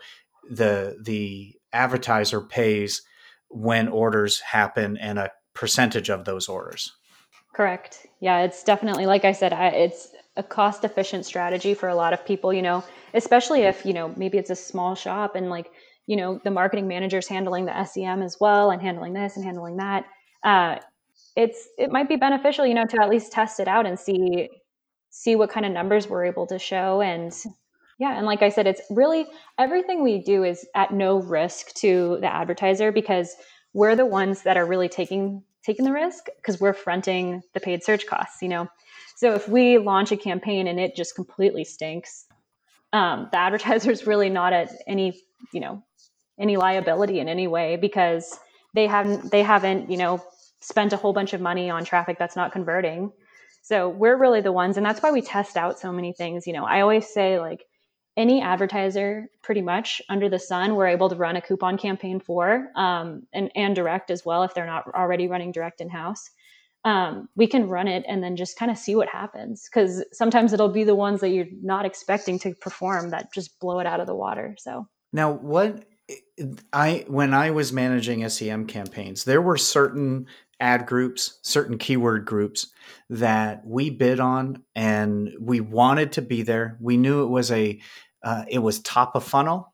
[0.50, 3.02] the the advertiser pays
[3.50, 6.94] when orders happen and a percentage of those orders.
[7.58, 8.06] Correct.
[8.20, 12.14] Yeah, it's definitely like I said, I, it's a cost efficient strategy for a lot
[12.14, 12.54] of people.
[12.54, 12.84] You know,
[13.16, 15.72] especially if you know maybe it's a small shop and like
[16.06, 19.78] you know the marketing manager's handling the SEM as well and handling this and handling
[19.78, 20.06] that.
[20.44, 20.78] Uh,
[21.36, 24.50] it's it might be beneficial, you know, to at least test it out and see
[25.12, 27.34] see what kind of numbers we're able to show and
[28.00, 32.20] yeah, and like I said, it's really everything we do is at no risk to
[32.22, 33.36] the advertiser because
[33.74, 37.84] we're the ones that are really taking taking the risk because we're fronting the paid
[37.84, 38.68] search costs, you know.
[39.18, 42.26] So if we launch a campaign and it just completely stinks,
[42.94, 45.84] um, the advertiser is really not at any, you know,
[46.40, 48.40] any liability in any way because
[48.74, 50.24] they haven't they haven't, you know,
[50.62, 53.12] spent a whole bunch of money on traffic that's not converting.
[53.62, 56.48] So we're really the ones, and that's why we test out so many things.
[56.48, 57.66] You know, I always say like
[58.18, 62.68] any advertiser pretty much under the sun we're able to run a coupon campaign for
[62.76, 66.30] um, and, and direct as well if they're not already running direct in house
[66.84, 70.54] um, we can run it and then just kind of see what happens because sometimes
[70.54, 74.00] it'll be the ones that you're not expecting to perform that just blow it out
[74.00, 75.86] of the water so now what
[76.74, 80.26] i when i was managing sem campaigns there were certain
[80.60, 82.68] ad groups, certain keyword groups
[83.10, 86.78] that we bid on and we wanted to be there.
[86.80, 87.80] We knew it was a
[88.24, 89.74] uh, it was top of funnel,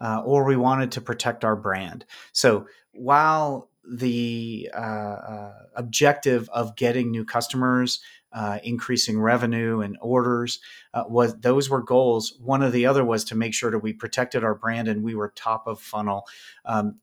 [0.00, 2.04] uh, or we wanted to protect our brand.
[2.32, 8.00] So while the uh, uh objective of getting new customers,
[8.32, 10.60] uh, increasing revenue and orders
[11.08, 12.38] was those were goals.
[12.40, 15.14] One of the other was to make sure that we protected our brand and we
[15.14, 16.26] were top of funnel.
[16.64, 17.00] Um,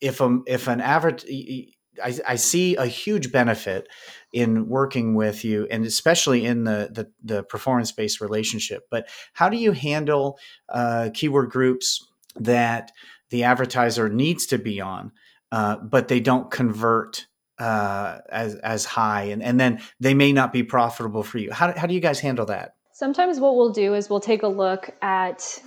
[0.00, 1.24] if a, if an average
[2.02, 3.88] I, I, see a huge benefit
[4.32, 8.86] in working with you and especially in the the, the performance based relationship.
[8.90, 12.06] But how do you handle uh, keyword groups
[12.36, 12.92] that
[13.30, 15.12] the advertiser needs to be on
[15.52, 17.26] uh, but they don't convert
[17.58, 21.52] uh, as as high and, and then they may not be profitable for you?
[21.52, 22.74] How, how do you guys handle that?
[22.92, 25.62] Sometimes what we'll do is we'll take a look at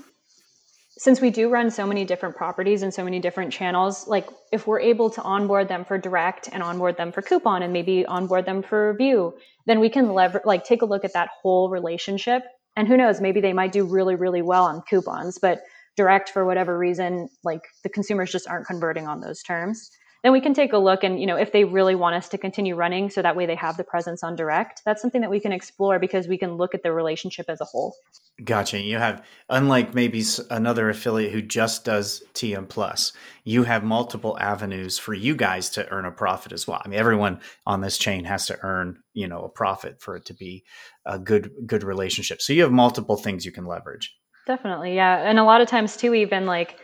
[0.98, 4.68] since we do run so many different properties and so many different channels, like if
[4.68, 8.46] we're able to onboard them for direct and onboard them for coupon and maybe onboard
[8.46, 9.34] them for review,
[9.68, 12.44] then we can lever like take a look at that whole relationship.
[12.76, 15.62] And who knows, maybe they might do really, really well on coupons, but
[15.96, 19.92] direct for whatever reason, like the consumers just aren't converting on those terms
[20.24, 22.38] then we can take a look and you know if they really want us to
[22.38, 25.40] continue running so that way they have the presence on direct that's something that we
[25.40, 27.96] can explore because we can look at the relationship as a whole.
[28.44, 28.80] Gotcha.
[28.80, 34.98] You have unlike maybe another affiliate who just does tm plus you have multiple avenues
[34.98, 36.82] for you guys to earn a profit as well.
[36.84, 40.26] I mean everyone on this chain has to earn you know a profit for it
[40.26, 40.64] to be
[41.06, 42.42] a good good relationship.
[42.42, 44.16] So you have multiple things you can leverage.
[44.48, 45.18] Definitely yeah.
[45.18, 46.80] And a lot of times too even like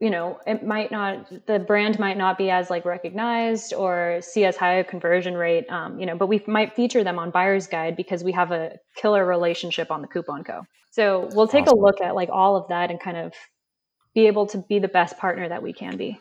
[0.00, 4.44] you know it might not the brand might not be as like recognized or see
[4.44, 7.66] as high a conversion rate um, you know but we might feature them on buyer's
[7.66, 11.78] guide because we have a killer relationship on the coupon co so we'll take awesome.
[11.78, 13.32] a look at like all of that and kind of
[14.14, 16.18] be able to be the best partner that we can be.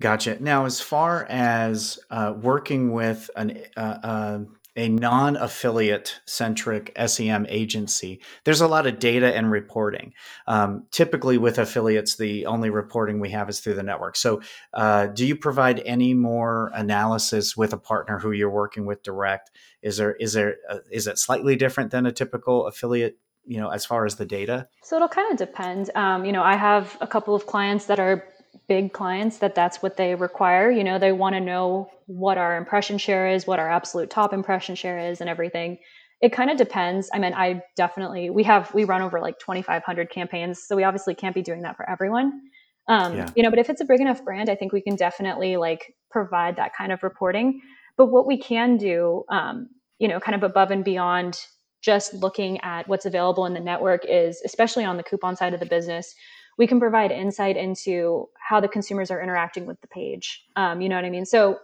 [0.00, 0.38] Gotcha.
[0.40, 4.38] Now, as far as uh, working with an, uh, uh,
[4.80, 10.14] a non affiliate centric SEM agency, there's a lot of data and reporting.
[10.46, 14.16] Um, typically, with affiliates, the only reporting we have is through the network.
[14.16, 14.40] So,
[14.72, 19.50] uh, do you provide any more analysis with a partner who you're working with direct?
[19.82, 23.68] Is there is there uh, is it slightly different than a typical affiliate you know
[23.68, 26.98] as far as the data so it'll kind of depend um, you know i have
[27.00, 28.22] a couple of clients that are
[28.68, 30.70] big clients that that's what they require.
[30.70, 34.32] You know, they want to know what our impression share is, what our absolute top
[34.32, 35.78] impression share is, and everything.
[36.20, 37.08] It kind of depends.
[37.12, 41.14] I mean, I definitely we have we run over like 2,500 campaigns, so we obviously
[41.14, 42.40] can't be doing that for everyone.
[42.88, 43.30] Um, yeah.
[43.36, 45.94] You know, but if it's a big enough brand, I think we can definitely like
[46.10, 47.60] provide that kind of reporting.
[47.96, 51.38] But what we can do, um, you know, kind of above and beyond
[51.82, 55.60] just looking at what's available in the network is, especially on the coupon side of
[55.60, 56.14] the business,
[56.60, 60.44] we can provide insight into how the consumers are interacting with the page.
[60.56, 61.24] Um, you know what I mean?
[61.24, 61.58] So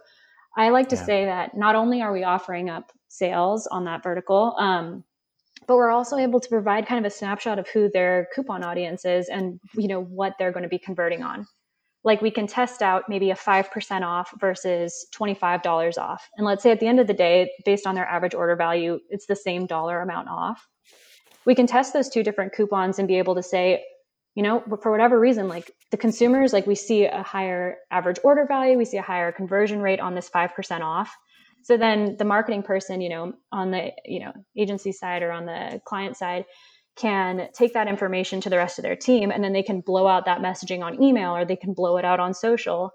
[0.57, 1.05] I like to yeah.
[1.05, 5.03] say that not only are we offering up sales on that vertical, um,
[5.67, 9.05] but we're also able to provide kind of a snapshot of who their coupon audience
[9.05, 11.45] is and you know what they're going to be converting on.
[12.03, 16.27] Like we can test out maybe a 5% off versus $25 off.
[16.37, 18.99] And let's say at the end of the day, based on their average order value,
[19.11, 20.67] it's the same dollar amount off.
[21.45, 23.83] We can test those two different coupons and be able to say,
[24.37, 28.45] you know for whatever reason like the consumers like we see a higher average order
[28.47, 31.11] value we see a higher conversion rate on this 5% off.
[31.63, 35.47] So then the marketing person you know on the you know agency side or on
[35.47, 36.45] the client side
[36.95, 40.05] can take that information to the rest of their team and then they can blow
[40.07, 42.91] out that messaging on email or they can blow it out on social.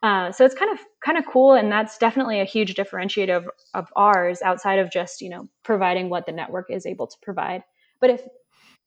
[0.00, 3.48] Uh, so it's kind of kind of cool and that's definitely a huge differentiator of,
[3.74, 7.64] of ours outside of just you know providing what the network is able to provide.
[8.00, 8.20] But if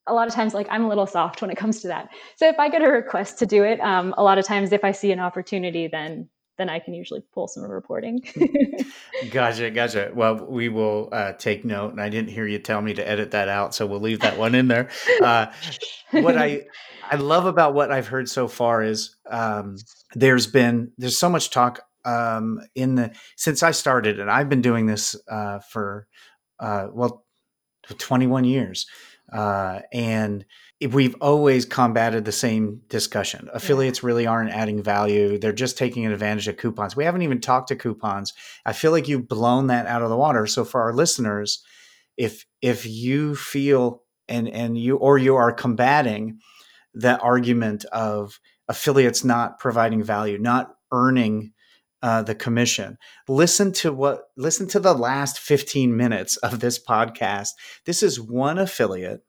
[0.07, 2.09] a lot of times like i'm a little soft when it comes to that.
[2.35, 4.83] So if i get a request to do it um, a lot of times if
[4.83, 8.21] i see an opportunity then then i can usually pull some reporting.
[9.31, 10.11] Gotcha gotcha.
[10.13, 13.31] Well we will uh, take note and i didn't hear you tell me to edit
[13.31, 14.89] that out so we'll leave that one in there.
[15.21, 15.47] Uh,
[16.11, 16.63] what i
[17.09, 19.77] i love about what i've heard so far is um,
[20.13, 24.61] there's been there's so much talk um, in the since i started and i've been
[24.61, 26.07] doing this uh, for
[26.59, 27.25] uh, well
[27.97, 28.87] 21 years
[29.31, 30.45] uh, and
[30.91, 33.49] we've always combated the same discussion.
[33.53, 34.07] Affiliates yeah.
[34.07, 35.37] really aren't adding value.
[35.37, 36.95] They're just taking advantage of coupons.
[36.95, 38.33] We haven't even talked to coupons.
[38.65, 40.45] I feel like you've blown that out of the water.
[40.47, 41.63] So for our listeners,
[42.15, 46.39] if if you feel and and you or you are combating
[46.93, 51.53] the argument of affiliates not providing value, not earning
[52.01, 52.97] uh, the commission.
[53.27, 57.49] Listen to what listen to the last 15 minutes of this podcast.
[57.85, 59.23] This is one affiliate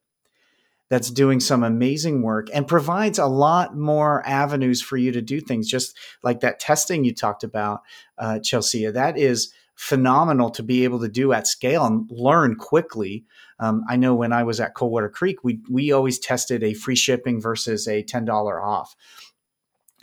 [0.88, 5.40] that's doing some amazing work and provides a lot more avenues for you to do
[5.40, 7.80] things, just like that testing you talked about,
[8.16, 8.86] uh, Chelsea.
[8.86, 13.24] That is phenomenal to be able to do at scale and learn quickly.
[13.60, 16.96] Um, I know when I was at Coldwater Creek, we we always tested a free
[16.96, 18.96] shipping versus a ten dollar off.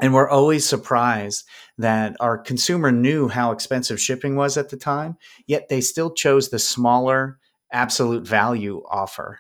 [0.01, 1.45] And we're always surprised
[1.77, 6.49] that our consumer knew how expensive shipping was at the time, yet they still chose
[6.49, 7.39] the smaller
[7.71, 9.39] absolute value offer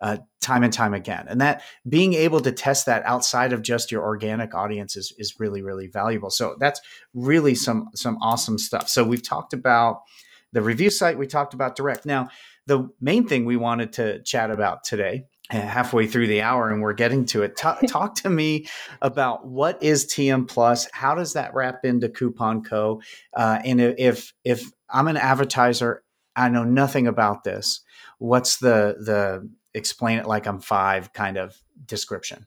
[0.00, 1.26] uh, time and time again.
[1.28, 5.38] And that being able to test that outside of just your organic audience is, is
[5.38, 6.30] really, really valuable.
[6.30, 6.80] So that's
[7.12, 8.88] really some some awesome stuff.
[8.88, 10.02] So we've talked about
[10.52, 12.06] the review site, we talked about direct.
[12.06, 12.28] Now,
[12.66, 16.92] the main thing we wanted to chat about today halfway through the hour and we're
[16.92, 17.56] getting to it.
[17.56, 18.66] Talk, talk to me
[19.02, 20.88] about what is TM Plus?
[20.92, 23.02] How does that wrap into Coupon Co?
[23.34, 26.02] Uh, and if if I'm an advertiser,
[26.36, 27.80] I know nothing about this.
[28.18, 32.46] What's the the explain it like I'm five kind of description?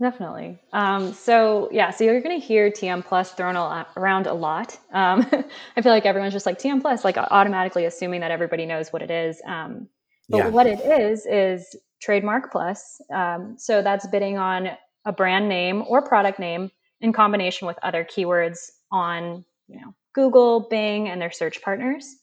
[0.00, 0.58] Definitely.
[0.74, 4.78] Um, so yeah, so you're going to hear TM Plus thrown a around a lot.
[4.92, 5.26] Um,
[5.76, 9.00] I feel like everyone's just like TM Plus, like automatically assuming that everybody knows what
[9.00, 9.40] it is.
[9.46, 9.88] Um,
[10.28, 10.48] but yeah.
[10.48, 13.00] what it is is trademark plus.
[13.12, 14.70] Um, so that's bidding on
[15.04, 18.58] a brand name or product name in combination with other keywords
[18.90, 22.16] on, you know, Google, Bing, and their search partners.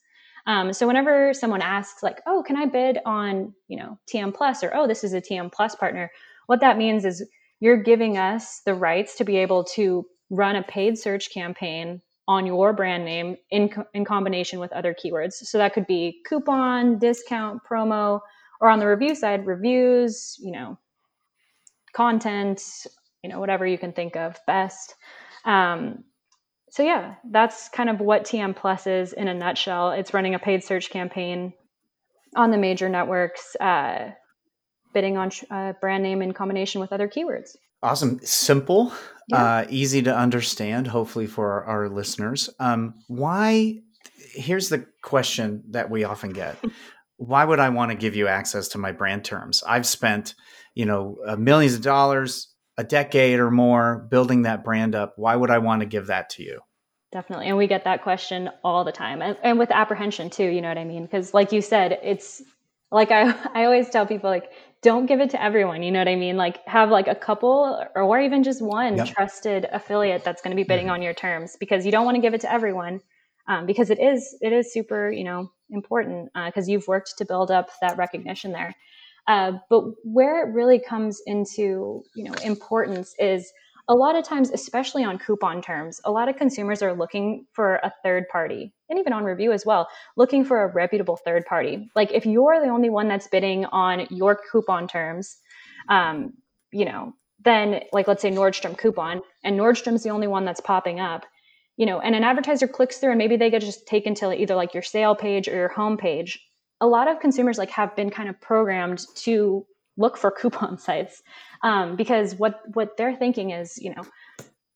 [0.45, 4.63] Um, so whenever someone asks, like, "Oh, can I bid on, you know, TM Plus?"
[4.63, 6.11] or "Oh, this is a TM Plus partner,"
[6.47, 7.25] what that means is
[7.59, 12.45] you're giving us the rights to be able to run a paid search campaign on
[12.45, 15.33] your brand name in co- in combination with other keywords.
[15.33, 18.19] So that could be coupon, discount, promo,
[18.63, 20.77] or on the review side, reviews, you know,
[21.93, 22.63] content,
[23.21, 24.95] you know, whatever you can think of best.
[25.43, 26.05] Um,
[26.71, 29.91] so yeah, that's kind of what TM Plus is in a nutshell.
[29.91, 31.51] It's running a paid search campaign
[32.37, 34.11] on the major networks, uh,
[34.93, 37.57] bidding on a uh, brand name in combination with other keywords.
[37.83, 38.21] Awesome.
[38.23, 38.93] Simple,
[39.27, 39.43] Yeah.
[39.43, 42.49] uh, easy to understand, hopefully, for our, our listeners.
[42.61, 43.79] Um, why?
[44.31, 46.55] Here's the question that we often get
[47.17, 49.63] Why would I want to give you access to my brand terms?
[49.65, 50.35] I've spent,
[50.75, 55.13] you know, millions of dollars, a decade or more building that brand up.
[55.17, 56.59] Why would I want to give that to you?
[57.11, 57.47] Definitely.
[57.47, 59.21] And we get that question all the time.
[59.21, 61.03] And, and with apprehension too, you know what I mean?
[61.03, 62.41] Because like you said, it's
[62.91, 64.51] like I, I always tell people like,
[64.81, 65.83] don't give it to everyone.
[65.83, 66.37] You know what I mean?
[66.37, 69.07] Like have like a couple or, or even just one Yep.
[69.07, 70.91] trusted affiliate that's going to be bidding Mhm.
[70.91, 72.99] on your terms because you don't want to give it to everyone.
[73.47, 77.51] Um, because it is, it is super, you know, important because you've worked to build
[77.51, 78.73] up that recognition there.
[79.27, 83.51] Uh, but where it really comes into, you know, importance is
[83.89, 87.75] a lot of times, especially on coupon terms, a lot of consumers are looking for
[87.83, 91.89] a third party, and even on review as well, looking for a reputable third party.
[91.95, 95.37] Like if you're the only one that's bidding on your coupon terms,
[95.89, 96.33] um,
[96.71, 97.13] you know,
[97.43, 101.25] then like let's say Nordstrom coupon, and Nordstrom's the only one that's popping up,
[101.77, 104.55] you know, and an advertiser clicks through, and maybe they get just taken to either
[104.55, 106.39] like your sale page or your home page.
[106.81, 109.65] A lot of consumers like have been kind of programmed to
[109.97, 111.21] look for coupon sites
[111.63, 114.03] um, because what what they're thinking is you know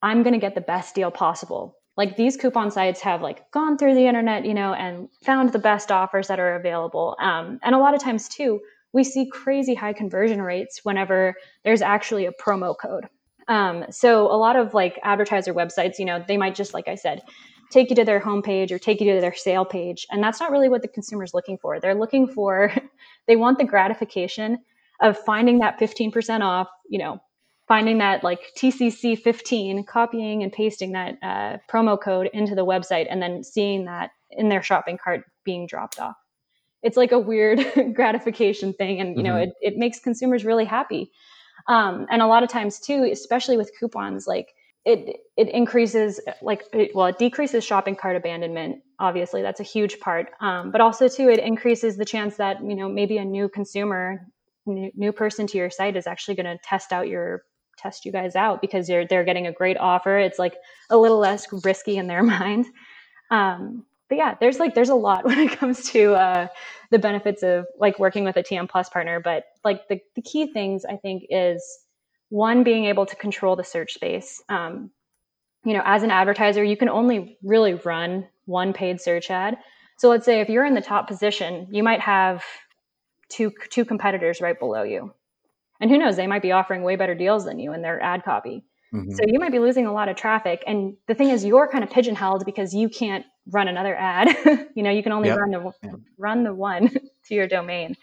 [0.02, 3.78] i'm going to get the best deal possible like these coupon sites have like gone
[3.78, 7.76] through the internet you know and found the best offers that are available um, and
[7.76, 8.60] a lot of times too
[8.94, 13.08] we see crazy high conversion rates whenever there's actually a promo code
[13.48, 16.96] um, so a lot of like advertiser websites you know they might just like i
[16.96, 17.22] said
[17.70, 20.52] take you to their homepage or take you to their sale page and that's not
[20.52, 22.72] really what the consumer's looking for they're looking for
[23.28, 24.58] they want the gratification
[25.02, 27.20] of finding that 15% off, you know,
[27.68, 33.08] finding that like TCC 15, copying and pasting that uh, promo code into the website,
[33.10, 36.16] and then seeing that in their shopping cart being dropped off.
[36.84, 37.60] It's like a weird
[37.94, 39.44] gratification thing, and you know, Mhm.
[39.44, 41.12] it, it makes consumers really happy.
[41.68, 44.54] Um, and a lot of times too, especially with coupons, like
[44.86, 48.82] it it increases like it, well, it decreases shopping cart abandonment.
[49.00, 50.30] Obviously, that's a huge part.
[50.40, 54.26] Um, but also too, it increases the chance that you know maybe a new consumer
[54.66, 57.44] new, new person to your site is actually going to test out your
[57.78, 60.56] test you guys out because you're they're getting a great offer it's like
[60.90, 62.66] a little less risky in their mind
[63.30, 66.48] um, but yeah there's like there's a lot when it comes to uh,
[66.92, 69.20] the benefits of like working with a tm plus partner.
[69.20, 71.64] But like the, the key things i think is
[72.30, 74.42] one being able to control the search space.
[74.50, 74.92] Um,
[75.66, 79.58] you know as an advertiser you can only really run one paid search ad.
[79.98, 82.44] So let's say if you're in the top position you might have
[83.30, 85.14] two two competitors right below you.
[85.80, 88.24] And who knows they might be offering way better deals than you in their ad
[88.24, 89.14] copy Mhm.
[89.14, 91.84] so you might be losing a lot of traffic and the thing is you're kind
[91.84, 94.28] of pigeonholed because you can't run another ad
[94.76, 95.38] you know you can only Yep.
[95.38, 95.74] run the
[96.18, 96.90] run the one
[97.26, 97.96] to your domain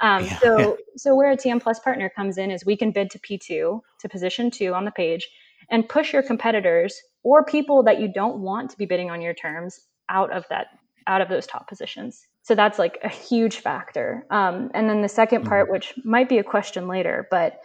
[0.00, 0.38] um, Yeah.
[0.42, 3.80] so so where a tm plus partner comes in is we can bid to p2
[4.00, 5.28] to position two on the page
[5.70, 9.34] and push your competitors or people that you don't want to be bidding on your
[9.34, 10.68] terms out of that
[11.06, 15.08] out of those top positions so that's like a huge factor um, and then the
[15.08, 17.60] second part which might be a question later but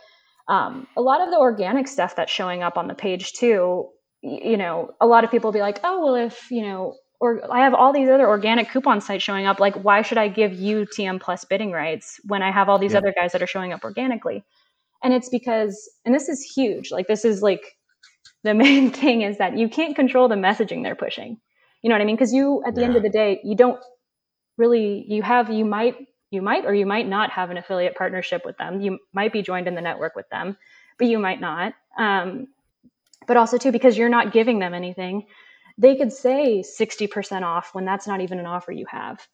[0.48, 3.88] um, a lot of the organic stuff that's showing up on the page too
[4.22, 7.60] you know a lot of people be like oh well if you know or i
[7.64, 10.86] have all these other organic coupon sites showing up like why should i give you
[10.86, 13.00] tm plus bidding rights when i have all these Yeah.
[13.00, 14.44] other guys that are showing up organically?
[15.04, 17.64] And it's because and this is huge like this is like
[18.44, 21.40] the main thing is that you can't control the messaging they're pushing.
[21.82, 22.16] You know what i mean?
[22.16, 23.80] Because you at the end of the day you don't
[24.58, 25.96] really you have you might
[26.34, 28.82] you might or you might not have an affiliate partnership with them.
[28.82, 30.58] You might be joined in the network with them
[30.98, 31.74] but you might not.
[31.98, 32.48] Um,
[33.28, 35.26] but also too because you're not giving them anything
[35.78, 39.26] they could say 60% off when that's not even an offer you have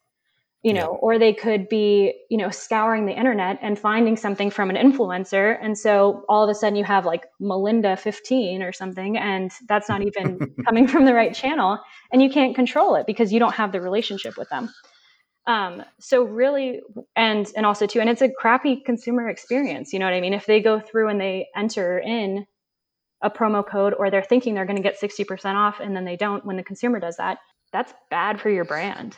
[0.61, 4.69] you know or they could be you know scouring the internet and finding something from
[4.69, 5.57] an influencer.
[5.61, 9.89] And so all of a sudden you have like melinda 15 or something and that's
[9.89, 11.79] not even coming from the right channel
[12.11, 14.69] and you can't control it because you don't have the relationship with them
[15.47, 16.81] um, so really
[17.15, 20.33] and and also too and it's a crappy consumer experience you know what i mean
[20.33, 22.45] if they go through and they enter in
[23.21, 26.15] a promo code or they're thinking they're going to get 60% off and then they
[26.15, 27.39] don't when the consumer does that
[27.73, 29.17] that's bad for your brand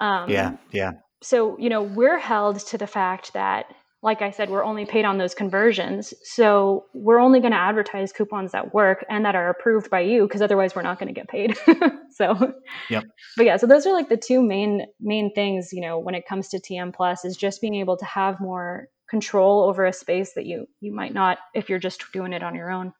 [0.00, 0.92] um, yeah, yeah.
[1.22, 3.66] so you know we're held to the fact that
[4.02, 8.12] like i said we're only paid on those conversions so we're only going to advertise
[8.12, 11.18] coupons that work and that are approved by you because otherwise we're not going to
[11.18, 11.56] get paid
[12.10, 12.52] so
[12.90, 13.04] Yep.
[13.36, 16.26] but yeah so those are like the two main main things you know when it
[16.26, 20.32] comes to tm plus is just being able to have more control over a space
[20.34, 22.92] that you you might not if you're just doing it on your own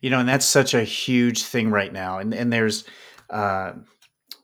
[0.00, 2.18] You know, and that's such a huge thing right now.
[2.18, 2.82] And and there's
[3.30, 3.74] uh,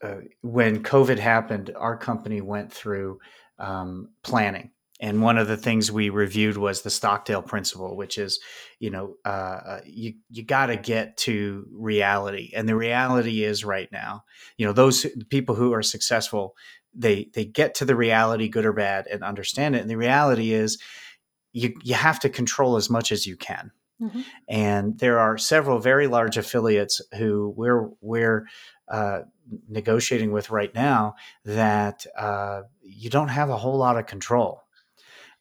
[0.01, 3.19] uh, when COVID happened, our company went through
[3.57, 8.39] um, planning, and one of the things we reviewed was the Stockdale principle, which is,
[8.79, 9.29] you know, uh,
[9.65, 14.23] uh you you got to get to reality, and the reality is right now,
[14.57, 16.55] you know, those people who are successful,
[16.93, 19.81] they they get to the reality, good or bad, and understand it.
[19.81, 20.77] And the reality is,
[21.53, 23.71] you you have to control as much as you can.
[24.01, 24.21] Mm-hmm.
[24.47, 28.47] And there are several very large affiliates who we're we're
[28.87, 29.21] uh,
[29.67, 34.63] negotiating with right now that uh, you don't have a whole lot of control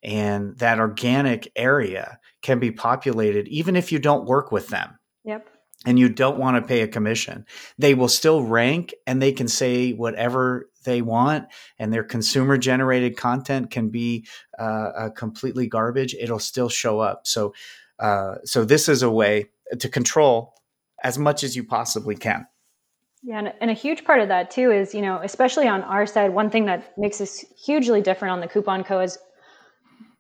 [0.03, 4.99] and that organic area can be populated even if you don't work with them.
[5.24, 5.49] Yep.
[5.86, 7.46] And you don't want to pay a commission.
[7.78, 11.46] They will still rank and they can say whatever they want,
[11.78, 14.26] and their consumer generated content can be
[14.59, 16.14] uh, completely garbage.
[16.18, 17.26] It'll still show up.
[17.26, 17.55] So,
[17.99, 20.55] uh, so this is a way to control
[21.05, 22.46] as much as you possibly can.
[23.22, 26.07] Yeah, and, and, a huge part of that too is, you know, especially on our
[26.07, 29.18] side, one thing that makes us hugely different on the Coupon Co is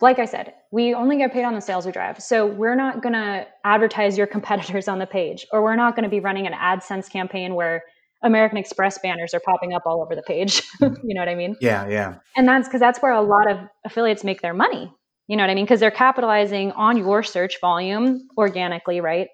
[0.00, 2.22] like I said, we only get paid on the sales we drive.
[2.22, 6.04] So we're not going to advertise your competitors on the page, or we're not going
[6.04, 7.82] to be running an AdSense campaign where
[8.22, 10.62] American Express banners are popping up all over the page.
[10.80, 11.56] you know what I mean?
[11.60, 12.16] Yeah, yeah.
[12.36, 14.92] And that's because that's where a lot of affiliates make their money.
[15.28, 15.64] You know what I mean?
[15.64, 19.28] Because they're capitalizing on your search volume organically, right?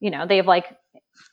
[0.00, 0.76] You know, they've like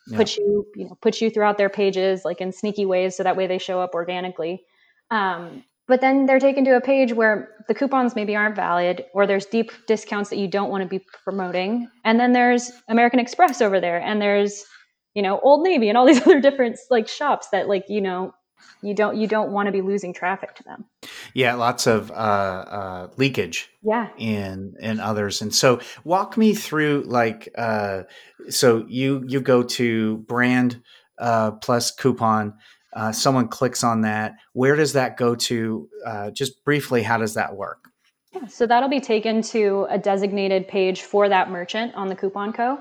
[0.08, 0.18] yeah.
[0.18, 3.38] put you, you know, put you throughout their pages like in sneaky ways, so that
[3.38, 4.62] way they show up organically.
[5.10, 9.28] Um, but then they're taken to a page where the coupons maybe aren't valid or
[9.28, 11.90] there's deep discounts that you don't want to be promoting.
[12.06, 14.64] And then there's american express over there and there's
[15.14, 18.34] you know old navy and all these other different like shops that like you know
[18.82, 20.86] you don't you don't want to be losing traffic to them.
[21.34, 24.10] Yeah lots of uh, uh, leakage yeah.
[24.18, 25.42] in in others.
[25.42, 28.04] And so walk me through like uh,
[28.50, 30.82] so you you go to brand
[31.20, 32.54] uh, plus coupon
[32.96, 35.90] uh, someone clicks on that, where does that go to?
[36.06, 37.90] Uh, just briefly, how does that work?
[38.34, 42.54] Yeah, so that'll be taken to a designated page for that merchant on the Coupon
[42.54, 42.80] Co.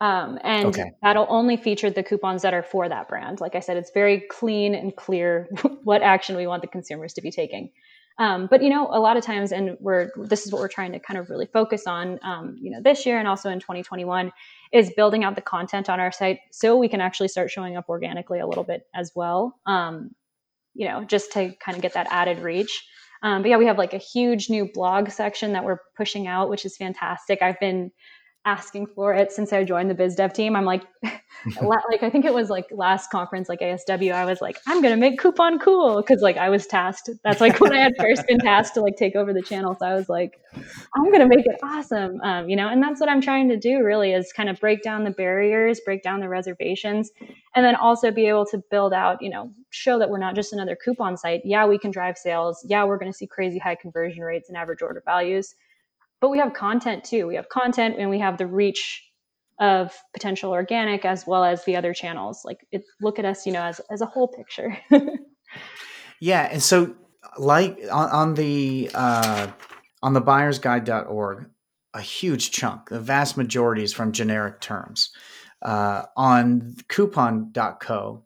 [0.00, 0.92] Um, and okay.
[1.02, 3.40] that'll only feature the coupons that are for that brand.
[3.40, 5.48] Like I said, it's very clean and clear
[5.84, 7.70] what action we want the consumers to be taking.
[8.20, 10.92] Um, but you know, a lot of times, and we're this is what we're trying
[10.92, 14.30] to kind of really focus on, um, you know, this year and also in 2021
[14.72, 17.86] is building out the content on our site so we can actually start showing up
[17.88, 19.58] organically a little bit as well.
[19.64, 20.10] Um,
[20.74, 22.86] you know, just to kind of get that added reach.
[23.22, 26.50] Um, but yeah, we have like a huge new blog section that we're pushing out,
[26.50, 27.40] which is fantastic.
[27.40, 27.90] I've been
[28.44, 30.56] asking for it since I joined the biz dev team.
[30.56, 34.12] I'm like, like I think it was like last conference, like ASW.
[34.12, 37.10] I was like, I'm gonna make coupon cool because like I was tasked.
[37.22, 39.76] That's like when I had first been tasked to like take over the channel.
[39.78, 40.40] So I was like,
[40.94, 42.68] I'm gonna make it awesome, um, you know.
[42.68, 43.82] And that's what I'm trying to do.
[43.84, 47.10] Really, is kind of break down the barriers, break down the reservations,
[47.54, 50.52] and then also be able to build out, you know, show that we're not just
[50.52, 51.42] another coupon site.
[51.44, 52.64] Yeah, we can drive sales.
[52.68, 55.54] Yeah, we're gonna see crazy high conversion rates and average order values
[56.20, 57.26] but we have content too.
[57.26, 59.04] We have content and we have the reach
[59.58, 62.42] of potential organic as well as the other channels.
[62.44, 64.76] Like it, look at us, you know, as, as a whole picture.
[66.20, 66.48] yeah.
[66.50, 66.94] And so
[67.38, 69.48] like on, on the, uh,
[70.02, 71.50] on the buyersguide.org,
[71.92, 75.10] a huge chunk, the vast majority is from generic terms.
[75.60, 78.24] Uh, on coupon.co,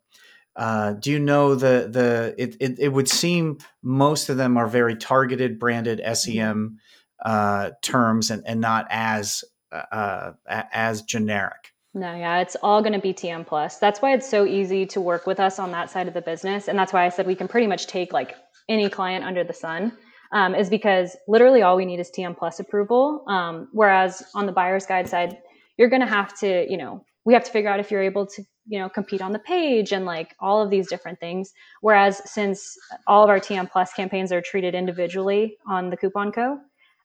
[0.57, 4.69] uh, do you know the the it, it, it would seem most of them are
[4.69, 6.79] very targeted branded SEM
[7.25, 10.33] uh, terms and, and not as uh,
[10.73, 11.73] as generic.
[11.95, 13.79] No, yeah, it's all going to be TM plus.
[13.79, 16.69] That's why it's so easy to work with us on that side of the business,
[16.69, 18.35] and that's why I said we can pretty much take like
[18.69, 19.97] any client under the sun.
[20.33, 23.25] Um, is because literally all we need is TM plus approval.
[23.29, 25.39] Um, whereas on the buyer's guide side,
[25.77, 28.27] you're going to have to, you know, we have to figure out if you're able
[28.27, 31.53] to, you know, compete on the page and like all of these different things.
[31.83, 36.59] Whereas since all of our TM plus campaigns are treated individually on the Coupon Co,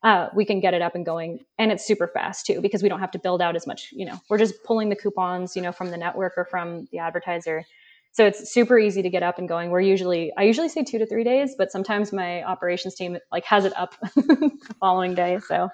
[0.04, 1.40] uh, we can get it up and going.
[1.58, 4.06] And it's super fast too because we don't have to build out as much you
[4.06, 7.66] know we're just pulling the coupons you know from the network or from the advertiser.
[8.12, 9.70] So it's super easy to get up and going.
[9.70, 13.46] We're usually i usually say two to three days but sometimes my operations team like
[13.46, 15.70] has it up the following day so.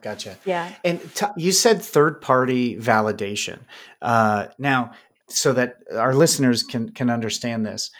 [0.00, 0.36] Gotcha.
[0.44, 0.68] Yeah.
[0.84, 3.60] And t- you said third party validation.
[4.00, 4.90] Uh, now
[5.28, 7.90] so that our listeners can can understand this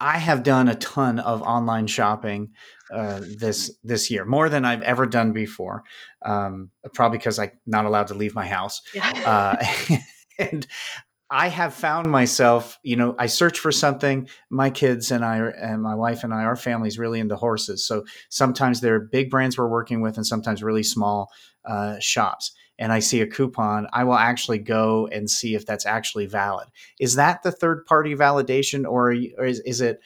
[0.00, 2.50] I have done a ton of online shopping
[2.92, 5.84] uh, this this year, more than I've ever done before.
[6.22, 9.58] Um, probably because I'm not allowed to leave my house, yeah.
[9.90, 9.96] uh,
[10.38, 10.66] and
[11.28, 14.28] I have found myself, you know, I search for something.
[14.48, 17.84] My kids and I, and my wife and I, our family's really into horses.
[17.84, 21.30] So sometimes they're big brands we're working with, and sometimes really small
[21.64, 25.86] uh, shops and I see a coupon, I will actually go and see if that's
[25.86, 26.68] actually valid.
[27.00, 30.00] Is that the third party validation, or, you, or is, is, it?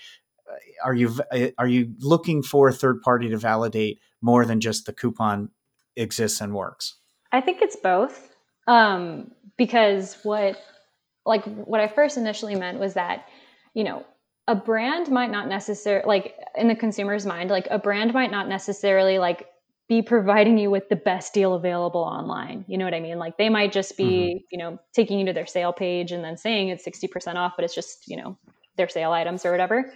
[0.48, 0.54] Uh,
[0.84, 4.86] are you uh, are you looking for a third party to validate more than just
[4.86, 5.50] the coupon
[5.96, 6.96] exists and works?
[7.32, 8.34] I think it's both.
[8.66, 10.60] Um, because what
[11.26, 13.28] like what I first initially meant was that,
[13.74, 14.04] you know,
[14.48, 18.48] a brand might not necessarily like in the consumer's mind, like a brand might not
[18.48, 19.46] necessarily like
[19.90, 22.64] be providing you with the best deal available online.
[22.68, 23.18] You know what I mean?
[23.18, 24.44] Like they might just be, mm-hmm.
[24.52, 27.64] you know, taking you to their sale page and then saying it's 60% off, but
[27.64, 28.38] it's just, you know,
[28.76, 29.92] their sale items or whatever.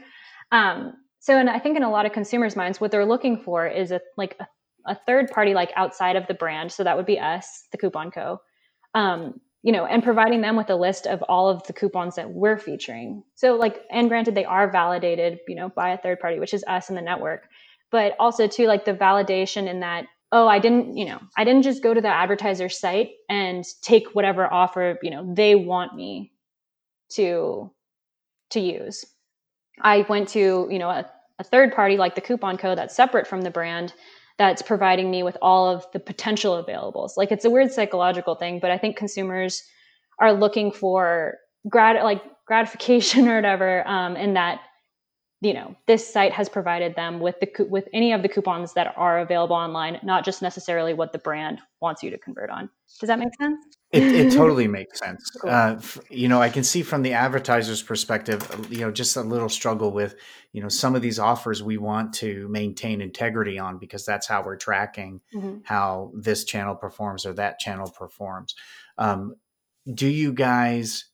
[0.51, 3.69] Um, so, and I think in a lot of consumers' minds, what they're looking for
[3.69, 4.49] is a like a,
[4.85, 6.73] a third party, like outside of the brand.
[6.73, 8.41] So that would be us, the Coupon Co.
[8.95, 12.31] Um, you know, and providing them with a list of all of the coupons that
[12.31, 13.23] we're featuring.
[13.37, 16.65] So, like, and granted, they are validated, you know, by a third party, which is
[16.67, 17.49] us in the network
[17.95, 21.63] but also too like the validation in that oh i didn't you know i didn't
[21.63, 26.33] just go to the advertiser site and take whatever offer you know they want me
[27.15, 27.71] to
[28.51, 29.05] to use.
[29.81, 33.27] I went to you know a, a third party like the coupon co that's separate
[33.27, 33.93] from the brand
[34.39, 38.59] that's providing me with all of the potential availables like it's a weird psychological thing
[38.61, 39.63] but i think consumers
[40.21, 41.35] are looking for
[41.69, 44.61] grat like gratification or whatever um, in that
[45.45, 48.95] you know this site has provided them with the with any of the coupons that
[48.97, 52.71] are available online not just necessarily what the brand wants you to convert on.
[53.01, 53.59] Does that make sense?
[53.93, 55.31] It, it totally makes sense.
[55.31, 55.51] Cool.
[55.51, 55.81] uh,
[56.11, 59.91] you know i can see from the advertiser's perspective you know just a little struggle
[59.91, 60.17] with
[60.53, 64.43] you know some of these offers we want to maintain integrity on because that's how
[64.43, 65.59] we're tracking mm-hmm.
[65.65, 68.55] how this channel performs or that channel performs.
[68.99, 69.35] Um,
[69.93, 71.07] do you guys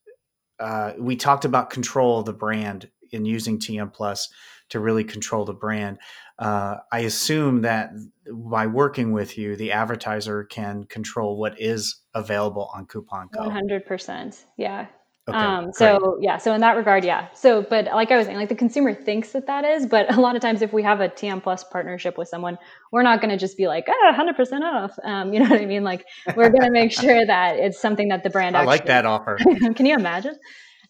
[0.61, 4.29] uh, we talked about control of the brand in using TM Plus
[4.71, 5.99] to really control the brand.
[6.39, 7.91] Uh, I assume that
[8.33, 13.43] by working with you, the advertiser can control what is available on Coupon Co.
[13.43, 14.87] One hundred percent, yeah.
[15.29, 17.29] Okay, um, so yeah, so in that regard, yeah.
[17.35, 20.21] So, but like I was saying, like the consumer thinks that that is, but a
[20.21, 22.59] lot of times if we have a TM Plus partnership with someone,
[22.91, 24.99] we're not going to just be like, ah, hundred percent off.
[25.05, 25.85] Um, you know what I mean?
[25.85, 26.07] Like
[26.37, 28.57] we're going to make sure that it's something that the brand.
[28.57, 29.37] I like that offer.
[29.75, 30.37] can you imagine?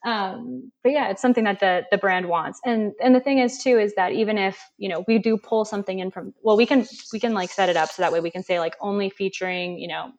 [0.05, 2.61] Um, but yeah, it's something that the the brand wants.
[2.65, 5.65] And and the thing is too is that even if you know we do pull
[5.65, 8.21] something in from well, we can we can like set it up so that way
[8.21, 10.13] we can say like only featuring you know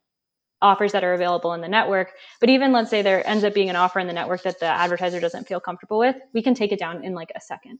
[0.61, 2.11] offers that are available in the network.
[2.39, 4.67] But even let's say there ends up being an offer in the network that the
[4.67, 7.79] advertiser doesn't feel comfortable with, we can take it down in like a second.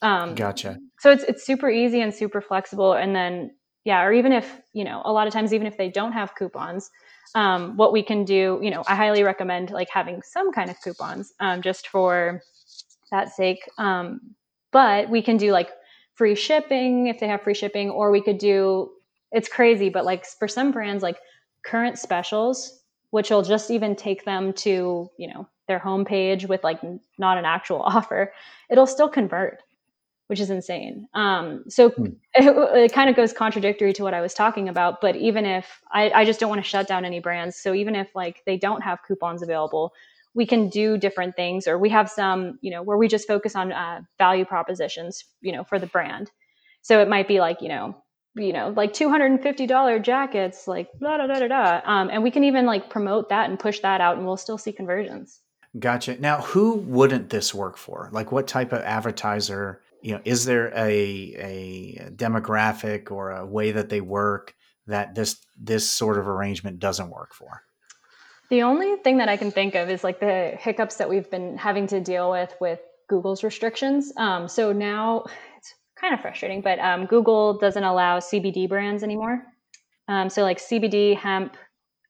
[0.00, 0.78] Um, gotcha.
[0.98, 2.92] So it's it's super easy and super flexible.
[2.94, 3.52] And then
[3.84, 6.34] yeah, or even if you know a lot of times even if they don't have
[6.34, 6.90] coupons,
[7.34, 10.80] um, what we can do, you know, I highly recommend like having some kind of
[10.82, 12.42] coupons um, just for
[13.10, 13.68] that sake.
[13.78, 14.20] Um,
[14.70, 15.70] but we can do like
[16.14, 18.90] free shipping if they have free shipping, or we could do,
[19.30, 21.18] it's crazy, but like for some brands, like
[21.64, 22.80] current specials,
[23.10, 26.80] which will just even take them to, you know, their homepage with like
[27.18, 28.32] not an actual offer,
[28.70, 29.62] it'll still convert
[30.32, 31.06] which is insane.
[31.12, 32.06] Um, so hmm.
[32.06, 32.14] it,
[32.84, 35.02] it, kind of goes contradictory to what I was talking about.
[35.02, 37.94] But even if I, I just don't want to shut down any brands, so even
[37.94, 39.92] if like they don't have coupons available,
[40.32, 43.54] we can do different things, or we have some, you know, where we just focus
[43.54, 46.30] on uh, value propositions, you know, for the brand.
[46.80, 47.94] So it might be like, you know,
[48.34, 51.80] you know, like two hundred and fifty dollar jackets, like da da da da da,
[51.84, 54.56] um, and we can even like promote that and push that out, and we'll still
[54.56, 55.40] see conversions.
[55.78, 56.18] Gotcha.
[56.18, 58.08] Now, who wouldn't this work for?
[58.12, 60.88] Like, what type of advertiser you know, is there a
[61.38, 64.54] a demographic or a way that they work
[64.86, 67.62] that this this sort of arrangement doesn't work for?
[68.50, 71.56] The only thing that I can think of is like the hiccups that we've been
[71.56, 74.12] having to deal with with Google's restrictions.
[74.16, 75.24] Um, so now
[75.56, 79.42] it's kind of frustrating, but um, Google doesn't allow CBD brands anymore.
[80.08, 81.56] Um, so like CBD, hemp,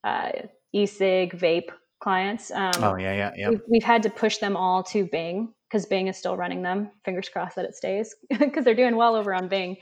[0.03, 0.31] uh,
[0.73, 1.71] e-cig, vape
[2.01, 2.51] clients.
[2.51, 3.49] Um, oh yeah, yeah, yeah.
[3.51, 6.91] We've, we've, had to push them all to Bing because Bing is still running them.
[7.03, 9.79] Fingers crossed that it stays because they're doing well over on Bing.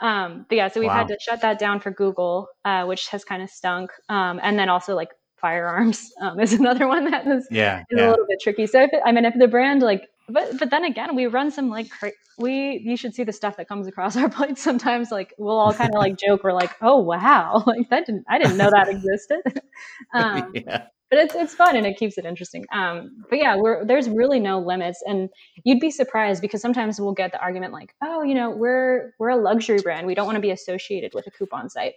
[0.00, 0.96] Um, but yeah, so we've wow.
[0.96, 3.90] had to shut that down for Google, uh, which has kind of stunk.
[4.08, 8.08] Um, and then also like firearms um, is another one that is, yeah, is yeah.
[8.08, 8.66] a little bit tricky.
[8.66, 11.50] So if it, I mean, if the brand like, but but then again, we run
[11.50, 15.10] some like cra- we you should see the stuff that comes across our plates sometimes.
[15.10, 18.38] Like we'll all kind of like joke, we're like, oh wow, like that didn't I
[18.38, 19.62] didn't know that existed.
[20.14, 22.64] um, yeah but it's it's fun and it keeps it interesting.
[22.72, 25.28] Um, but yeah, we're there's really no limits, and
[25.62, 29.28] you'd be surprised because sometimes we'll get the argument like, oh, you know, we're we're
[29.28, 31.94] a luxury brand, we don't want to be associated with a coupon site.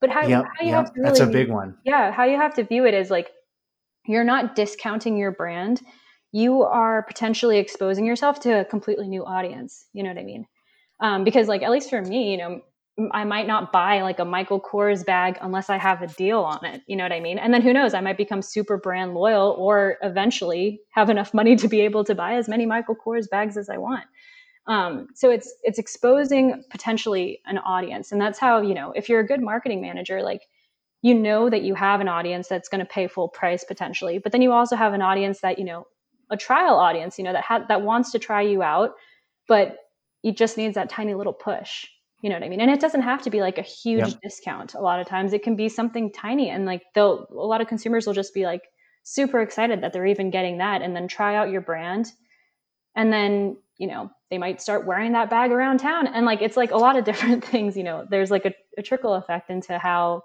[0.00, 0.76] But how, yep, how you yep.
[0.76, 1.76] have to really, that's a big one.
[1.84, 3.30] Yeah, how you have to view it is like
[4.06, 5.82] you're not discounting your brand,
[6.36, 9.86] you are potentially exposing yourself to a completely new audience.
[9.94, 10.46] You know what I mean?
[11.00, 12.60] Um, because like at least for me, you know,
[13.10, 16.62] I might not buy like a Michael Kors bag unless I have a deal on
[16.66, 16.82] it.
[16.86, 17.38] You know what I mean?
[17.38, 17.94] And then who knows?
[17.94, 22.14] I might become super brand loyal or eventually have enough money to be able to
[22.14, 24.04] buy as many Michael Kors bags as I want.
[24.66, 29.20] Um, so it's it's exposing potentially an audience, and that's how you know if you're
[29.20, 30.42] a good marketing manager, like
[31.00, 34.32] you know that you have an audience that's going to pay full price potentially, but
[34.32, 35.86] then you also have an audience that you know
[36.30, 38.94] a trial audience, you know that ha- that wants to try you out,
[39.48, 39.78] but
[40.22, 41.86] it just needs that tiny little push.
[42.22, 42.60] You know what I mean?
[42.60, 44.20] And it doesn't have to be like a huge yep.
[44.22, 44.74] discount.
[44.74, 47.68] A lot of times it can be something tiny, and like they'll a lot of
[47.68, 48.62] consumers will just be like
[49.02, 52.10] super excited that they're even getting that, and then try out your brand,
[52.94, 56.56] and then you know they might start wearing that bag around town, and like it's
[56.56, 57.76] like a lot of different things.
[57.76, 60.22] You know, there's like a, a trickle effect into how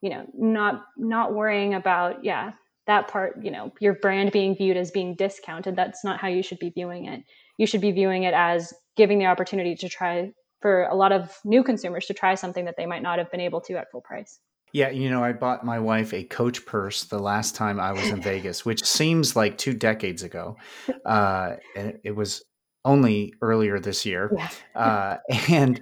[0.00, 2.52] you know not not worrying about yeah
[2.86, 6.42] that part you know your brand being viewed as being discounted that's not how you
[6.42, 7.22] should be viewing it
[7.58, 11.36] you should be viewing it as giving the opportunity to try for a lot of
[11.44, 14.00] new consumers to try something that they might not have been able to at full
[14.00, 14.40] price
[14.74, 18.08] yeah, you know, I bought my wife a Coach purse the last time I was
[18.08, 20.56] in Vegas, which seems like two decades ago.
[21.04, 22.42] Uh, and it was
[22.82, 24.32] only earlier this year.
[24.34, 24.48] Yeah.
[24.74, 25.16] Uh,
[25.50, 25.78] and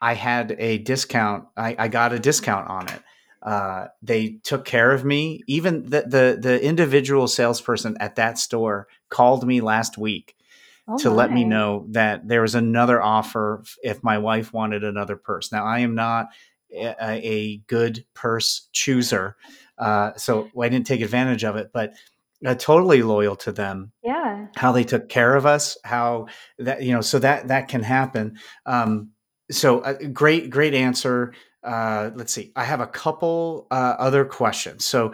[0.00, 1.44] I had a discount.
[1.54, 3.02] I, I, got a discount on it.
[3.44, 5.42] Uh, they took care of me.
[5.46, 10.34] Even the, the, the individual salesperson at that store called me last week
[10.88, 11.16] oh to my.
[11.16, 15.52] let me know that there was another offer if my wife wanted another purse.
[15.52, 16.28] Now I am not
[16.72, 19.36] a, a good purse chooser,
[19.76, 21.92] uh, so I didn't take advantage of it, but.
[22.44, 23.90] Uh, totally loyal to them.
[24.02, 24.48] Yeah.
[24.54, 26.26] How they took care of us, how
[26.58, 28.36] that you know, so that that can happen.
[28.66, 29.12] Um,
[29.50, 31.32] so uh, great, great answer.
[31.64, 32.52] Uh, let's see.
[32.54, 34.84] I have a couple uh, other questions.
[34.84, 35.12] So,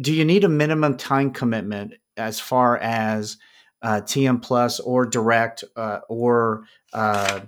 [0.00, 3.36] do you need a minimum time commitment as far as
[3.82, 7.40] uh, TM Plus or Direct uh, or uh,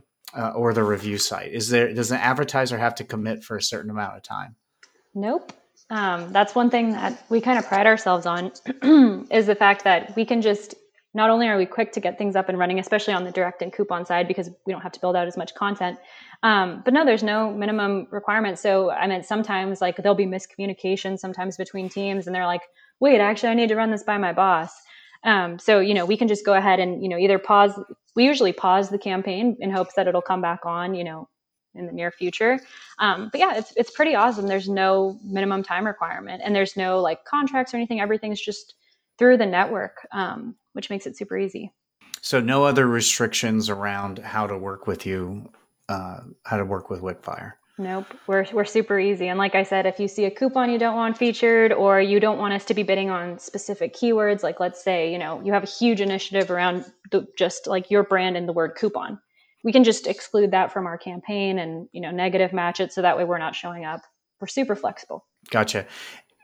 [0.55, 1.53] or the review site?
[1.53, 4.57] Is there does an advertiser have to commit for a certain amount of time?
[5.14, 5.53] Nope.
[5.90, 8.53] Um, that's one thing that we kind of pride ourselves on
[9.30, 10.74] is the fact that we can just
[11.14, 13.62] not only are we quick to get things up and running, especially on the direct
[13.62, 15.98] and coupon side, because we don't have to build out as much content.
[16.42, 18.58] Um, but no, there's no minimum requirement.
[18.58, 22.62] So I mean, sometimes like there'll be miscommunication sometimes between teams, and they're like,
[23.00, 24.72] "Wait, actually, I need to run this by my boss."
[25.24, 27.78] Um, so you know, we can just go ahead and you know either pause.
[28.16, 30.94] We usually pause the campaign in hopes that it'll come back on.
[30.94, 31.28] You know,
[31.74, 32.60] in the near future.
[32.98, 34.46] Um, but yeah, it's it's pretty awesome.
[34.46, 38.00] There's no minimum time requirement, and there's no like contracts or anything.
[38.00, 38.74] Everything's just
[39.18, 40.06] through the network.
[40.12, 41.72] Um, which makes it super easy.
[42.20, 45.50] So no other restrictions around how to work with you,
[45.88, 47.54] uh, how to work with Wickfire.
[47.78, 49.28] Nope, we're we're super easy.
[49.28, 52.20] And like I said, if you see a coupon you don't want featured, or you
[52.20, 55.52] don't want us to be bidding on specific keywords, like let's say you know you
[55.52, 59.18] have a huge initiative around the, just like your brand and the word coupon,
[59.64, 63.02] we can just exclude that from our campaign and you know negative match it so
[63.02, 64.02] that way we're not showing up.
[64.38, 65.24] We're super flexible.
[65.50, 65.86] Gotcha.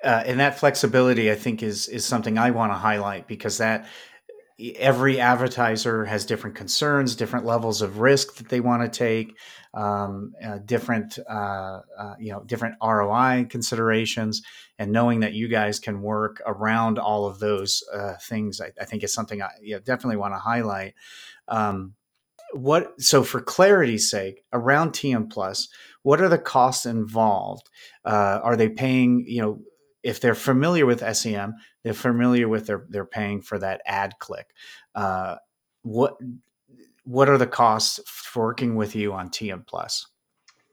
[0.05, 3.87] Uh, and that flexibility, I think, is is something I want to highlight because that
[4.77, 9.37] every advertiser has different concerns, different levels of risk that they want to take,
[9.75, 14.43] um, uh, different uh, uh, you know different ROI considerations,
[14.79, 18.85] and knowing that you guys can work around all of those uh, things, I, I,
[18.85, 19.51] think is something I
[19.85, 20.95] definitely want to highlight.
[21.47, 21.95] Um,
[22.53, 25.69] what so for clarity's sake around TM Plus,
[26.03, 27.69] what are the costs involved?
[28.05, 29.61] Uh, are they paying you know
[30.09, 31.55] if they're familiar with SEM,
[31.85, 34.55] they're familiar with their they're paying for that ad click.
[34.95, 35.37] Uh,
[35.83, 36.17] what
[37.05, 40.07] what are the costs for working with you on TM Plus?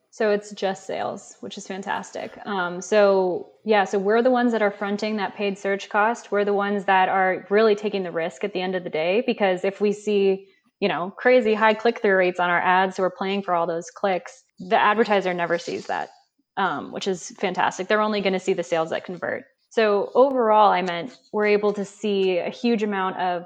[0.10, 2.40] So it's just sales, which is fantastic.
[2.46, 6.32] Um, so yeah, so we're the ones that are fronting that paid search cost.
[6.32, 9.22] We're the ones that are really taking the risk at the end of the day
[9.28, 10.48] because if we see
[10.80, 13.68] you know crazy high click through rates on our ads, so we're paying for all
[13.68, 16.08] those clicks, the advertiser never sees that
[16.58, 17.88] um, which is fantastic.
[17.88, 19.46] They're only going to see the sales that convert.
[19.70, 23.46] So overall, I meant we're able to see a huge amount of,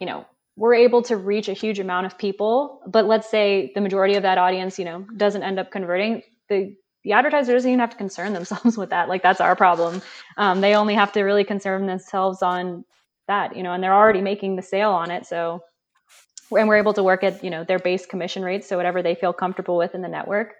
[0.00, 2.82] you know, we're able to reach a huge amount of people.
[2.86, 6.22] But let's say the majority of that audience, you know, doesn't end up converting.
[6.48, 9.08] The the advertiser doesn't even have to concern themselves with that.
[9.08, 10.02] Like that's our problem.
[10.36, 12.84] Um, they only have to really concern themselves on
[13.28, 15.24] that, you know, and they're already making the sale on it.
[15.24, 15.62] So,
[16.50, 19.14] and we're able to work at you know their base commission rates, so whatever they
[19.14, 20.56] feel comfortable with in the network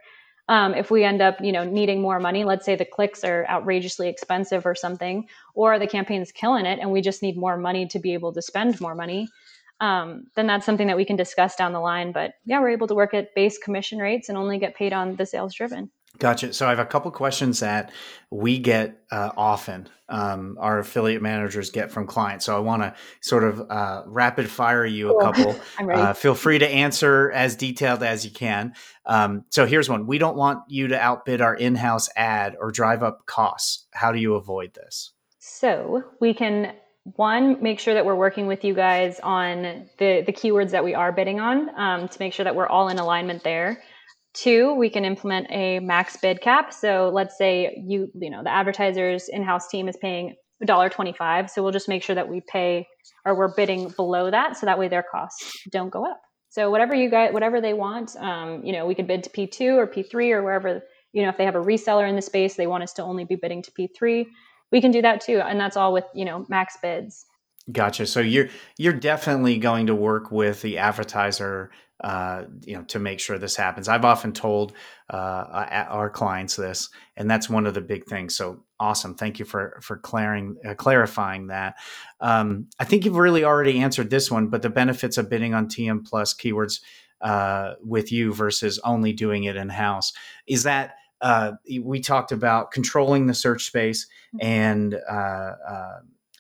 [0.49, 3.47] um, if we end up you know needing more money let's say the clicks are
[3.49, 7.87] outrageously expensive or something or the campaign's killing it and we just need more money
[7.87, 9.29] to be able to spend more money
[9.81, 12.11] um, then that's something that we can discuss down the line.
[12.13, 15.17] But yeah we're able to work at base commission rates and only get paid on
[15.17, 16.53] the sales driven Gotcha.
[16.53, 17.93] So I have a couple questions that
[18.31, 19.89] we get uh, often.
[20.09, 22.47] Um, our affiliate managers get from clients.
[22.47, 25.61] So I want to sort of uh, rapid fire you a couple.
[25.79, 28.75] Uh, feel free to answer as detailed as you can.
[29.07, 33.03] Um, so here's one: We don't want you to outbid our in-house ad or drive
[33.03, 33.87] up costs.
[33.93, 35.13] How do you avoid this?
[35.39, 36.75] So we can
[37.17, 40.95] one, make sure that we're working with you guys on the the keywords that we
[40.95, 43.83] are bidding on um, to make sure that we're all in alignment there.
[44.43, 46.73] Two, we can implement a max bid cap.
[46.73, 51.51] So let's say you you know the advertiser's in-house team is paying $1.25.
[51.51, 52.87] So we'll just make sure that we pay
[53.25, 56.21] or we're bidding below that so that way their costs don't go up.
[56.51, 59.77] So whatever you guys, whatever they want, um, you know, we could bid to P2
[59.77, 60.83] or P3 or wherever,
[61.13, 63.25] you know, if they have a reseller in the space, they want us to only
[63.25, 64.27] be bidding to P3,
[64.73, 65.41] we can do that too.
[65.41, 67.27] And that's all with, you know, max bids.
[67.71, 68.07] Gotcha.
[68.07, 71.71] So you're you're definitely going to work with the advertiser,
[72.03, 73.89] uh, you know, to make sure this happens.
[73.89, 74.73] I've often told
[75.11, 78.37] uh, our clients this, and that's one of the big things.
[78.37, 79.15] So awesome!
[79.15, 81.77] Thank you for for clarifying uh, clarifying that.
[82.21, 85.67] Um, I think you've really already answered this one, but the benefits of bidding on
[85.67, 86.81] TM Plus keywords
[87.21, 90.13] uh, with you versus only doing it in house
[90.47, 90.95] is that.
[91.21, 94.47] Uh, we talked about controlling the search space mm-hmm.
[94.47, 94.95] and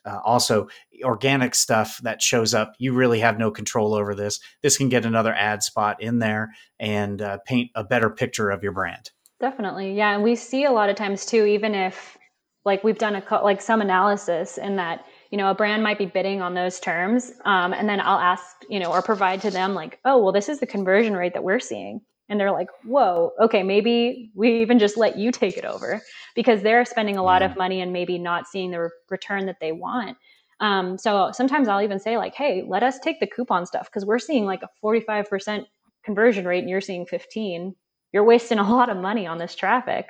[0.04, 0.68] uh, also
[1.04, 4.40] organic stuff that shows up you really have no control over this.
[4.62, 8.62] This can get another ad spot in there and uh, paint a better picture of
[8.62, 9.10] your brand.
[9.40, 9.94] Definitely.
[9.94, 12.18] Yeah and we see a lot of times too even if
[12.64, 16.06] like we've done a like some analysis in that you know a brand might be
[16.06, 19.74] bidding on those terms um, and then i'll ask you know or provide to them
[19.74, 23.32] like oh well this is the conversion rate that we're seeing and they're like whoa
[23.40, 26.00] okay maybe we even just let you take it over
[26.34, 29.58] because they're spending a lot of money and maybe not seeing the re- return that
[29.60, 30.16] they want.
[30.60, 34.04] Um, so sometimes i'll even say like hey let us take the coupon stuff because
[34.04, 35.66] we're seeing like a 45%
[36.02, 37.74] conversion rate and you're seeing 15
[38.12, 40.08] you're wasting a lot of money on this traffic.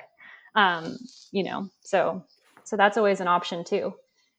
[0.55, 0.97] Um,
[1.31, 2.25] you know so
[2.63, 3.93] so that's always an option too.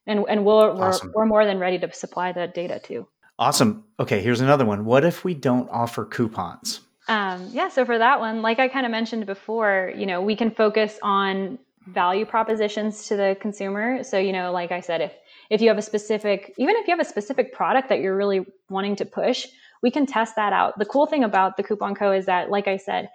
[0.07, 1.11] And and we'll, awesome.
[1.13, 3.07] we're, we're more than ready to supply that data too.
[3.39, 3.85] Awesome.
[3.99, 4.85] Okay here's another one.
[4.85, 8.85] What if we don't offer coupons um, yeah, so for that one, like I kind
[8.85, 14.03] of mentioned before, you know, we can focus on value propositions to the consumer.
[14.03, 15.13] So, you know, like I said, if
[15.49, 18.45] if you have a specific, even if you have a specific product that you're really
[18.69, 19.47] wanting to push,
[19.83, 20.79] we can test that out.
[20.79, 23.09] The cool thing about the coupon co is that, like I said,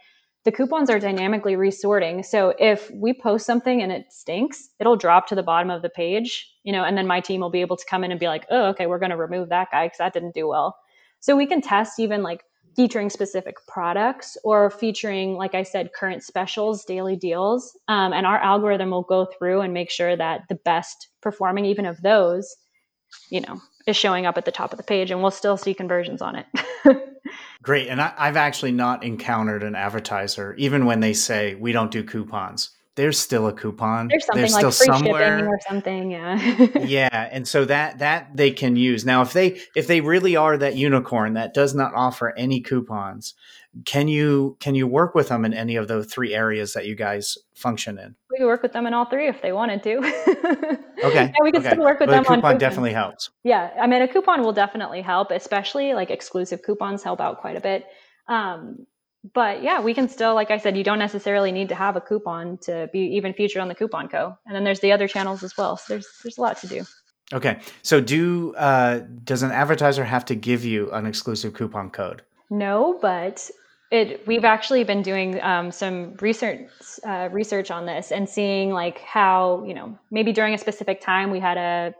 [0.44, 2.22] the coupons are dynamically resorting.
[2.22, 5.88] So if we post something and it stinks, it'll drop to the bottom of the
[5.88, 8.28] page, you know, and then my team will be able to come in and be
[8.28, 10.76] like, oh, okay, we're going to remove that guy because that didn't do well.
[11.20, 12.42] So we can test even like
[12.76, 17.76] featuring specific products or featuring, like I said, current specials, daily deals.
[17.88, 21.86] Um, and our algorithm will go through and make sure that the best performing, even
[21.86, 22.54] of those,
[23.30, 25.72] you know, is showing up at the top of the page and we'll still see
[25.72, 26.46] conversions on it.
[27.62, 27.88] Great.
[27.88, 32.04] And I, have actually not encountered an advertiser, even when they say we don't do
[32.04, 34.08] coupons there's still a coupon.
[34.08, 35.38] There's something There's like free somewhere.
[35.38, 36.78] shipping or something, yeah.
[36.78, 39.04] yeah, and so that that they can use.
[39.04, 43.34] Now if they if they really are that unicorn that does not offer any coupons,
[43.84, 46.94] can you can you work with them in any of those three areas that you
[46.94, 48.14] guys function in?
[48.30, 49.96] We could work with them in all three if they wanted to.
[49.98, 50.78] okay.
[51.04, 51.72] Yeah, we could okay.
[51.72, 53.30] still work with but them a coupon on definitely helps.
[53.44, 57.56] Yeah, I mean a coupon will definitely help, especially like exclusive coupons help out quite
[57.56, 57.84] a bit.
[58.26, 58.86] Um,
[59.34, 62.00] but yeah, we can still, like I said, you don't necessarily need to have a
[62.00, 64.36] coupon to be even featured on the Coupon Co.
[64.46, 65.76] And then there's the other channels as well.
[65.76, 66.84] So there's there's a lot to do.
[67.32, 72.22] Okay, so do uh, does an advertiser have to give you an exclusive coupon code?
[72.50, 73.50] No, but
[73.90, 76.68] it we've actually been doing um, some research
[77.04, 81.30] uh, research on this and seeing like how you know maybe during a specific time
[81.30, 81.94] we had a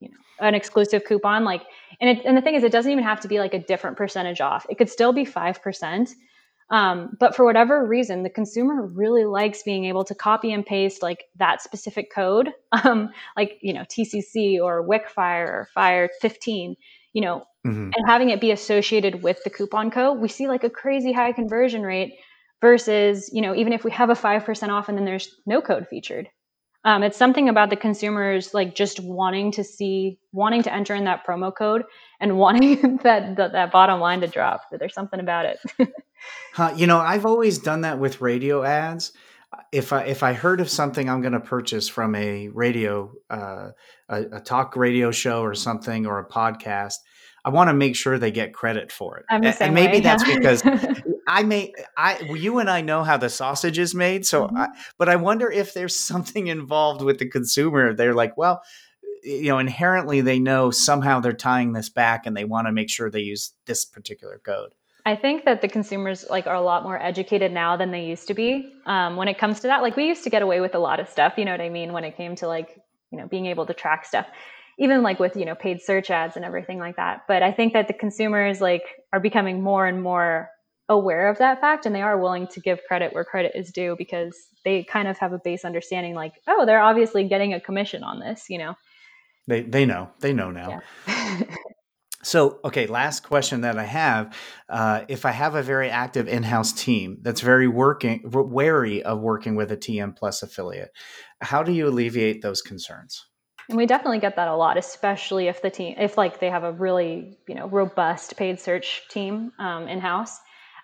[0.00, 1.62] you know an exclusive coupon like
[2.00, 3.96] and it, and the thing is it doesn't even have to be like a different
[3.96, 6.10] percentage off it could still be 5%
[6.70, 11.02] um, but for whatever reason, the consumer really likes being able to copy and paste
[11.02, 12.52] like that specific code,
[12.84, 16.76] um, like you know TCC or Wickfire or Fire 15,
[17.12, 17.90] you know, mm-hmm.
[17.94, 20.18] and having it be associated with the coupon code.
[20.18, 22.14] We see like a crazy high conversion rate
[22.60, 25.60] versus you know even if we have a five percent off and then there's no
[25.60, 26.28] code featured.
[26.84, 31.04] Um, it's something about the consumers like just wanting to see, wanting to enter in
[31.04, 31.84] that promo code
[32.20, 34.62] and wanting that, that, that bottom line to drop.
[34.70, 35.58] There's something about it.
[36.54, 39.12] huh, you know, I've always done that with radio ads.
[39.70, 43.68] If I if I heard of something I'm going to purchase from a radio, uh,
[44.08, 46.94] a, a talk radio show or something or a podcast,
[47.44, 49.26] I want to make sure they get credit for it.
[49.28, 50.62] and, and maybe way, that's because
[51.26, 54.56] I may I you and I know how the sausage is made, so mm-hmm.
[54.56, 54.68] I,
[54.98, 57.94] but I wonder if there's something involved with the consumer.
[57.94, 58.62] They're like, well,
[59.22, 62.90] you know, inherently they know somehow they're tying this back and they want to make
[62.90, 64.74] sure they use this particular code.
[65.04, 68.28] I think that the consumers like are a lot more educated now than they used
[68.28, 69.82] to be um, when it comes to that.
[69.82, 71.70] Like we used to get away with a lot of stuff, you know what I
[71.70, 72.80] mean, when it came to like
[73.10, 74.26] you know being able to track stuff,
[74.78, 77.22] even like with you know paid search ads and everything like that.
[77.28, 80.50] But I think that the consumers like are becoming more and more
[80.88, 83.94] aware of that fact and they are willing to give credit where credit is due
[83.96, 88.02] because they kind of have a base understanding like oh they're obviously getting a commission
[88.02, 88.74] on this you know
[89.46, 90.10] They they know.
[90.20, 90.80] They know now.
[91.06, 91.42] Yeah.
[92.24, 94.36] So, okay, last question that I have:
[94.68, 99.56] uh, If I have a very active in-house team that's very working wary of working
[99.56, 100.90] with a TM Plus affiliate,
[101.40, 103.26] how do you alleviate those concerns?
[103.68, 106.64] And we definitely get that a lot, especially if the team, if like they have
[106.64, 110.38] a really you know robust paid search team um, in house.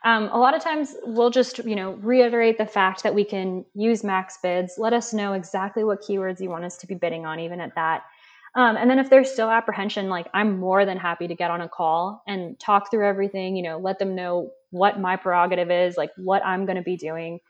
[0.05, 3.65] Um, a lot of times we'll just you know reiterate the fact that we can
[3.75, 4.75] use max bids.
[4.79, 7.75] Let us know exactly what keywords you want us to be bidding on, even at
[7.75, 8.05] that.
[8.55, 11.61] Um, and then if there's still apprehension, like I'm more than happy to get on
[11.61, 15.97] a call and talk through everything, you know, let them know what my prerogative is,
[15.97, 17.41] like what I'm going to be doing.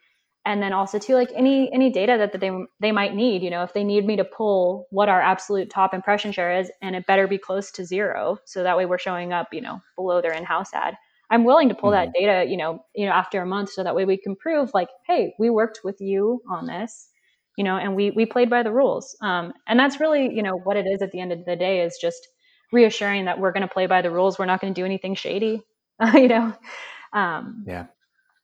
[0.49, 3.51] And then also too, like any any data that, that they they might need, you
[3.51, 6.95] know, if they need me to pull what our absolute top impression share is, and
[6.95, 10.21] it better be close to zero, so that way we're showing up, you know, below
[10.21, 10.95] their in-house ad.
[11.29, 12.11] I'm willing to pull mm-hmm.
[12.11, 14.71] that data, you know, you know, after a month, so that way we can prove,
[14.73, 17.09] like, hey, we worked with you on this,
[17.55, 19.15] you know, and we we played by the rules.
[19.21, 21.81] Um, and that's really, you know, what it is at the end of the day
[21.81, 22.27] is just
[22.71, 24.39] reassuring that we're going to play by the rules.
[24.39, 25.61] We're not going to do anything shady,
[26.15, 26.55] you know.
[27.13, 27.85] Um, yeah.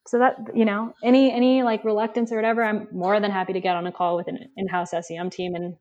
[0.07, 3.61] So that you know, any any like reluctance or whatever, I'm more than happy to
[3.61, 5.75] get on a call with an in-house SEM team and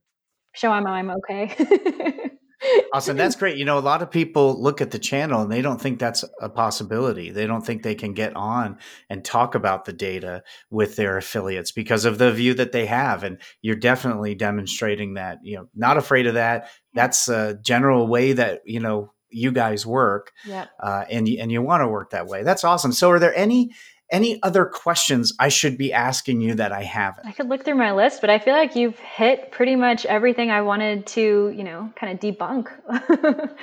[0.54, 2.30] show them I'm okay.
[2.92, 3.16] awesome.
[3.16, 3.56] That's great.
[3.56, 6.24] You know, a lot of people look at the channel and they don't think that's
[6.40, 7.30] a possibility.
[7.30, 8.78] They don't think they can get on
[9.10, 13.24] and talk about the data with their affiliates because of the view that they have.
[13.24, 16.68] And you're definitely demonstrating that, you know, not afraid of that.
[16.94, 20.32] That's a general way that, you know, you guys work.
[20.46, 20.66] Yeah.
[20.80, 22.44] Uh, and, and you want to work that way.
[22.44, 22.92] That's awesome.
[22.92, 23.72] So are there any
[24.10, 27.26] any other questions I should be asking you that I haven't?
[27.26, 30.50] I could look through my list, but I feel like you've hit pretty much everything
[30.50, 32.68] I wanted to, you know, kind of debunk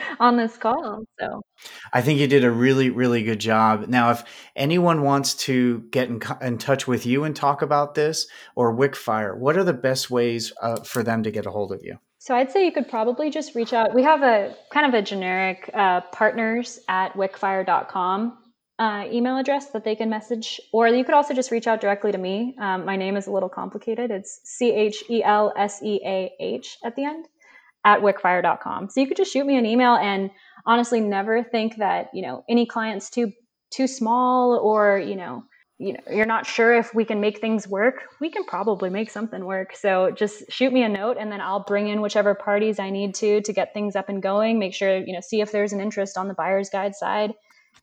[0.20, 1.04] on this call.
[1.20, 1.42] So
[1.94, 3.88] I think you did a really, really good job.
[3.88, 4.24] Now, if
[4.56, 9.38] anyone wants to get in, in touch with you and talk about this or Wickfire,
[9.38, 11.98] what are the best ways uh, for them to get a hold of you?
[12.18, 13.96] So I'd say you could probably just reach out.
[13.96, 18.38] We have a kind of a generic uh, partners at wickfire.com
[18.82, 22.12] uh, email address that they can message, or you could also just reach out directly
[22.12, 22.56] to me.
[22.60, 24.10] Um, my name is a little complicated.
[24.10, 27.28] It's C H E L S E A H at the end
[27.86, 28.90] at wickfire.com.
[28.90, 30.32] So you could just shoot me an email and
[30.66, 33.32] honestly never think that, you know, any client's too
[33.70, 35.44] too small or, you know,
[35.78, 38.02] you know, you're not sure if we can make things work.
[38.20, 39.76] We can probably make something work.
[39.76, 43.14] So just shoot me a note and then I'll bring in whichever parties I need
[43.16, 45.82] to to get things up and going, make sure, you know, see if there's an
[45.82, 47.34] interest on the buyer's guide side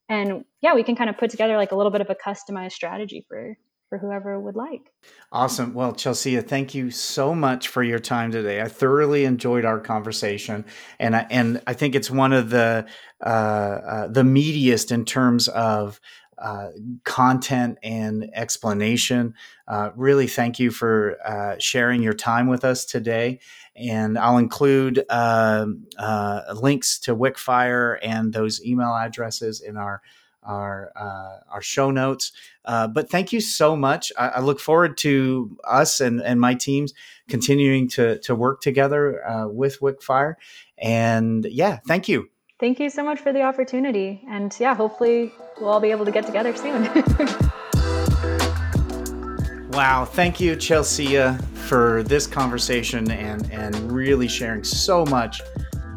[0.08, 2.72] and yeah we can kind of put together like a little bit of a customized
[2.72, 3.56] strategy for
[3.88, 4.92] for whoever would like.
[5.32, 5.72] Awesome.
[5.74, 8.60] Well, Chelsea, thank you so much for your time today.
[8.60, 10.64] I thoroughly enjoyed our conversation,
[10.98, 12.86] and I, and I think it's one of the
[13.24, 16.00] uh, uh, the meatiest in terms of
[16.40, 16.70] uh,
[17.04, 19.34] content and explanation.
[19.66, 23.40] Uh, really, thank you for uh, sharing your time with us today.
[23.74, 30.00] And I'll include um, uh, links to Wickfire and those email addresses in our
[30.44, 32.32] our uh, our show notes.
[32.64, 34.12] but thank you so much.
[34.16, 36.94] I, I, look forward to us and, and my teams
[37.28, 39.20] continuing to to work together
[39.52, 40.34] with Wickfire.
[40.78, 42.30] And yeah, thank you.
[42.58, 44.20] Thank you so much for the opportunity.
[44.28, 46.82] And yeah, hopefully we'll all be able to get together soon.
[49.70, 50.04] wow.
[50.04, 51.16] Thank you, Chelsea,
[51.54, 55.40] for this conversation and, and really sharing so much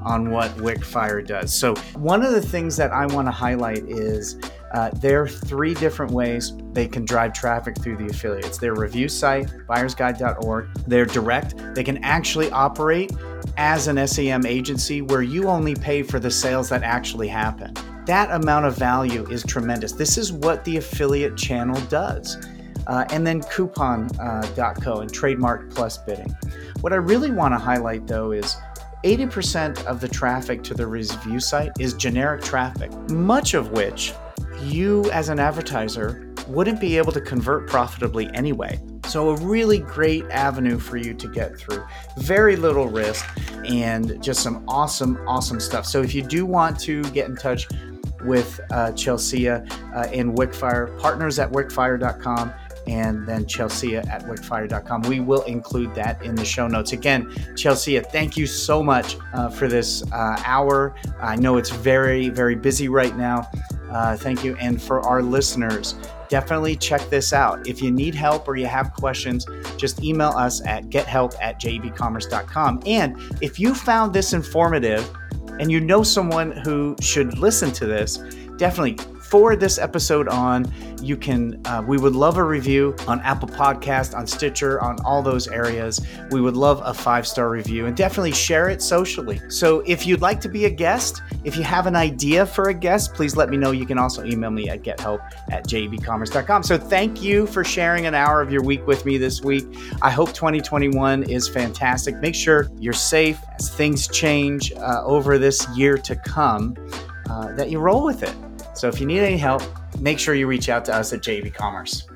[0.04, 1.54] on what Wickfire does.
[1.54, 4.38] So, one of the things that I want to highlight is
[4.74, 8.58] uh, there are three different ways they can drive traffic through the affiliates.
[8.58, 11.56] Their review site, buyersguide.org, they're direct.
[11.76, 13.12] They can actually operate
[13.62, 17.72] as an SEM agency where you only pay for the sales that actually happen.
[18.08, 19.92] That amount of value is tremendous.
[19.92, 22.44] This is what the affiliate channel does.
[22.88, 26.36] Uh, and then coupon.co uh, and trademark plus bidding.
[26.80, 28.58] What I really want to highlight though is
[29.04, 34.12] 80% of the traffic to the review site is generic traffic, much of which
[34.64, 38.80] you as an advertiser wouldn't be able to convert profitably anyway.
[39.08, 41.84] So, a really great avenue for you to get through.
[42.18, 43.26] Very little risk
[43.66, 45.86] and just some awesome, awesome stuff.
[45.86, 47.68] So, if you do want to get in touch
[48.24, 49.60] with uh, Chelsea uh,
[50.12, 52.54] in Wickfire, partners at wickfire.com
[52.88, 55.02] and then Chelsea at wickfire.com.
[55.04, 56.94] We will include that in the show notes.
[56.94, 60.96] Again, Chelsea, thank you so much uh, for this uh, hour.
[61.22, 63.50] I know it's very, very busy right now.
[63.92, 64.56] Uh, thank you.
[64.56, 65.96] And for our listeners,
[66.30, 67.68] definitely check this out.
[67.68, 69.46] If you need help or you have questions,
[69.78, 72.84] just email us at gethelp at jebcommerce.com.
[72.86, 75.10] And if you found this informative
[75.60, 78.18] and you know someone who should listen to this,
[78.58, 78.98] definitely
[79.32, 80.72] forward this episode on.
[81.02, 85.24] You can, uh, we would love a review on Apple Podcast, on Stitcher, on all
[85.24, 86.06] those areas.
[86.32, 89.40] We would love a five star review and definitely share it socially.
[89.50, 92.74] So if you'd like to be a guest, if you have an idea for a
[92.74, 93.72] guest, please let me know.
[93.72, 96.64] You can also email me at gethelp at jebcommerce.com.
[96.64, 99.66] So thank you for sharing an hour of your week with me this week.
[100.02, 102.18] I hope 2021 is fantastic.
[102.18, 106.76] Make sure you're safe as things change uh, over this year to come,
[107.30, 108.36] uh, that you roll with it.
[108.82, 109.62] So if you need any help,
[110.00, 112.08] make sure you reach out to us at JEB Commerce.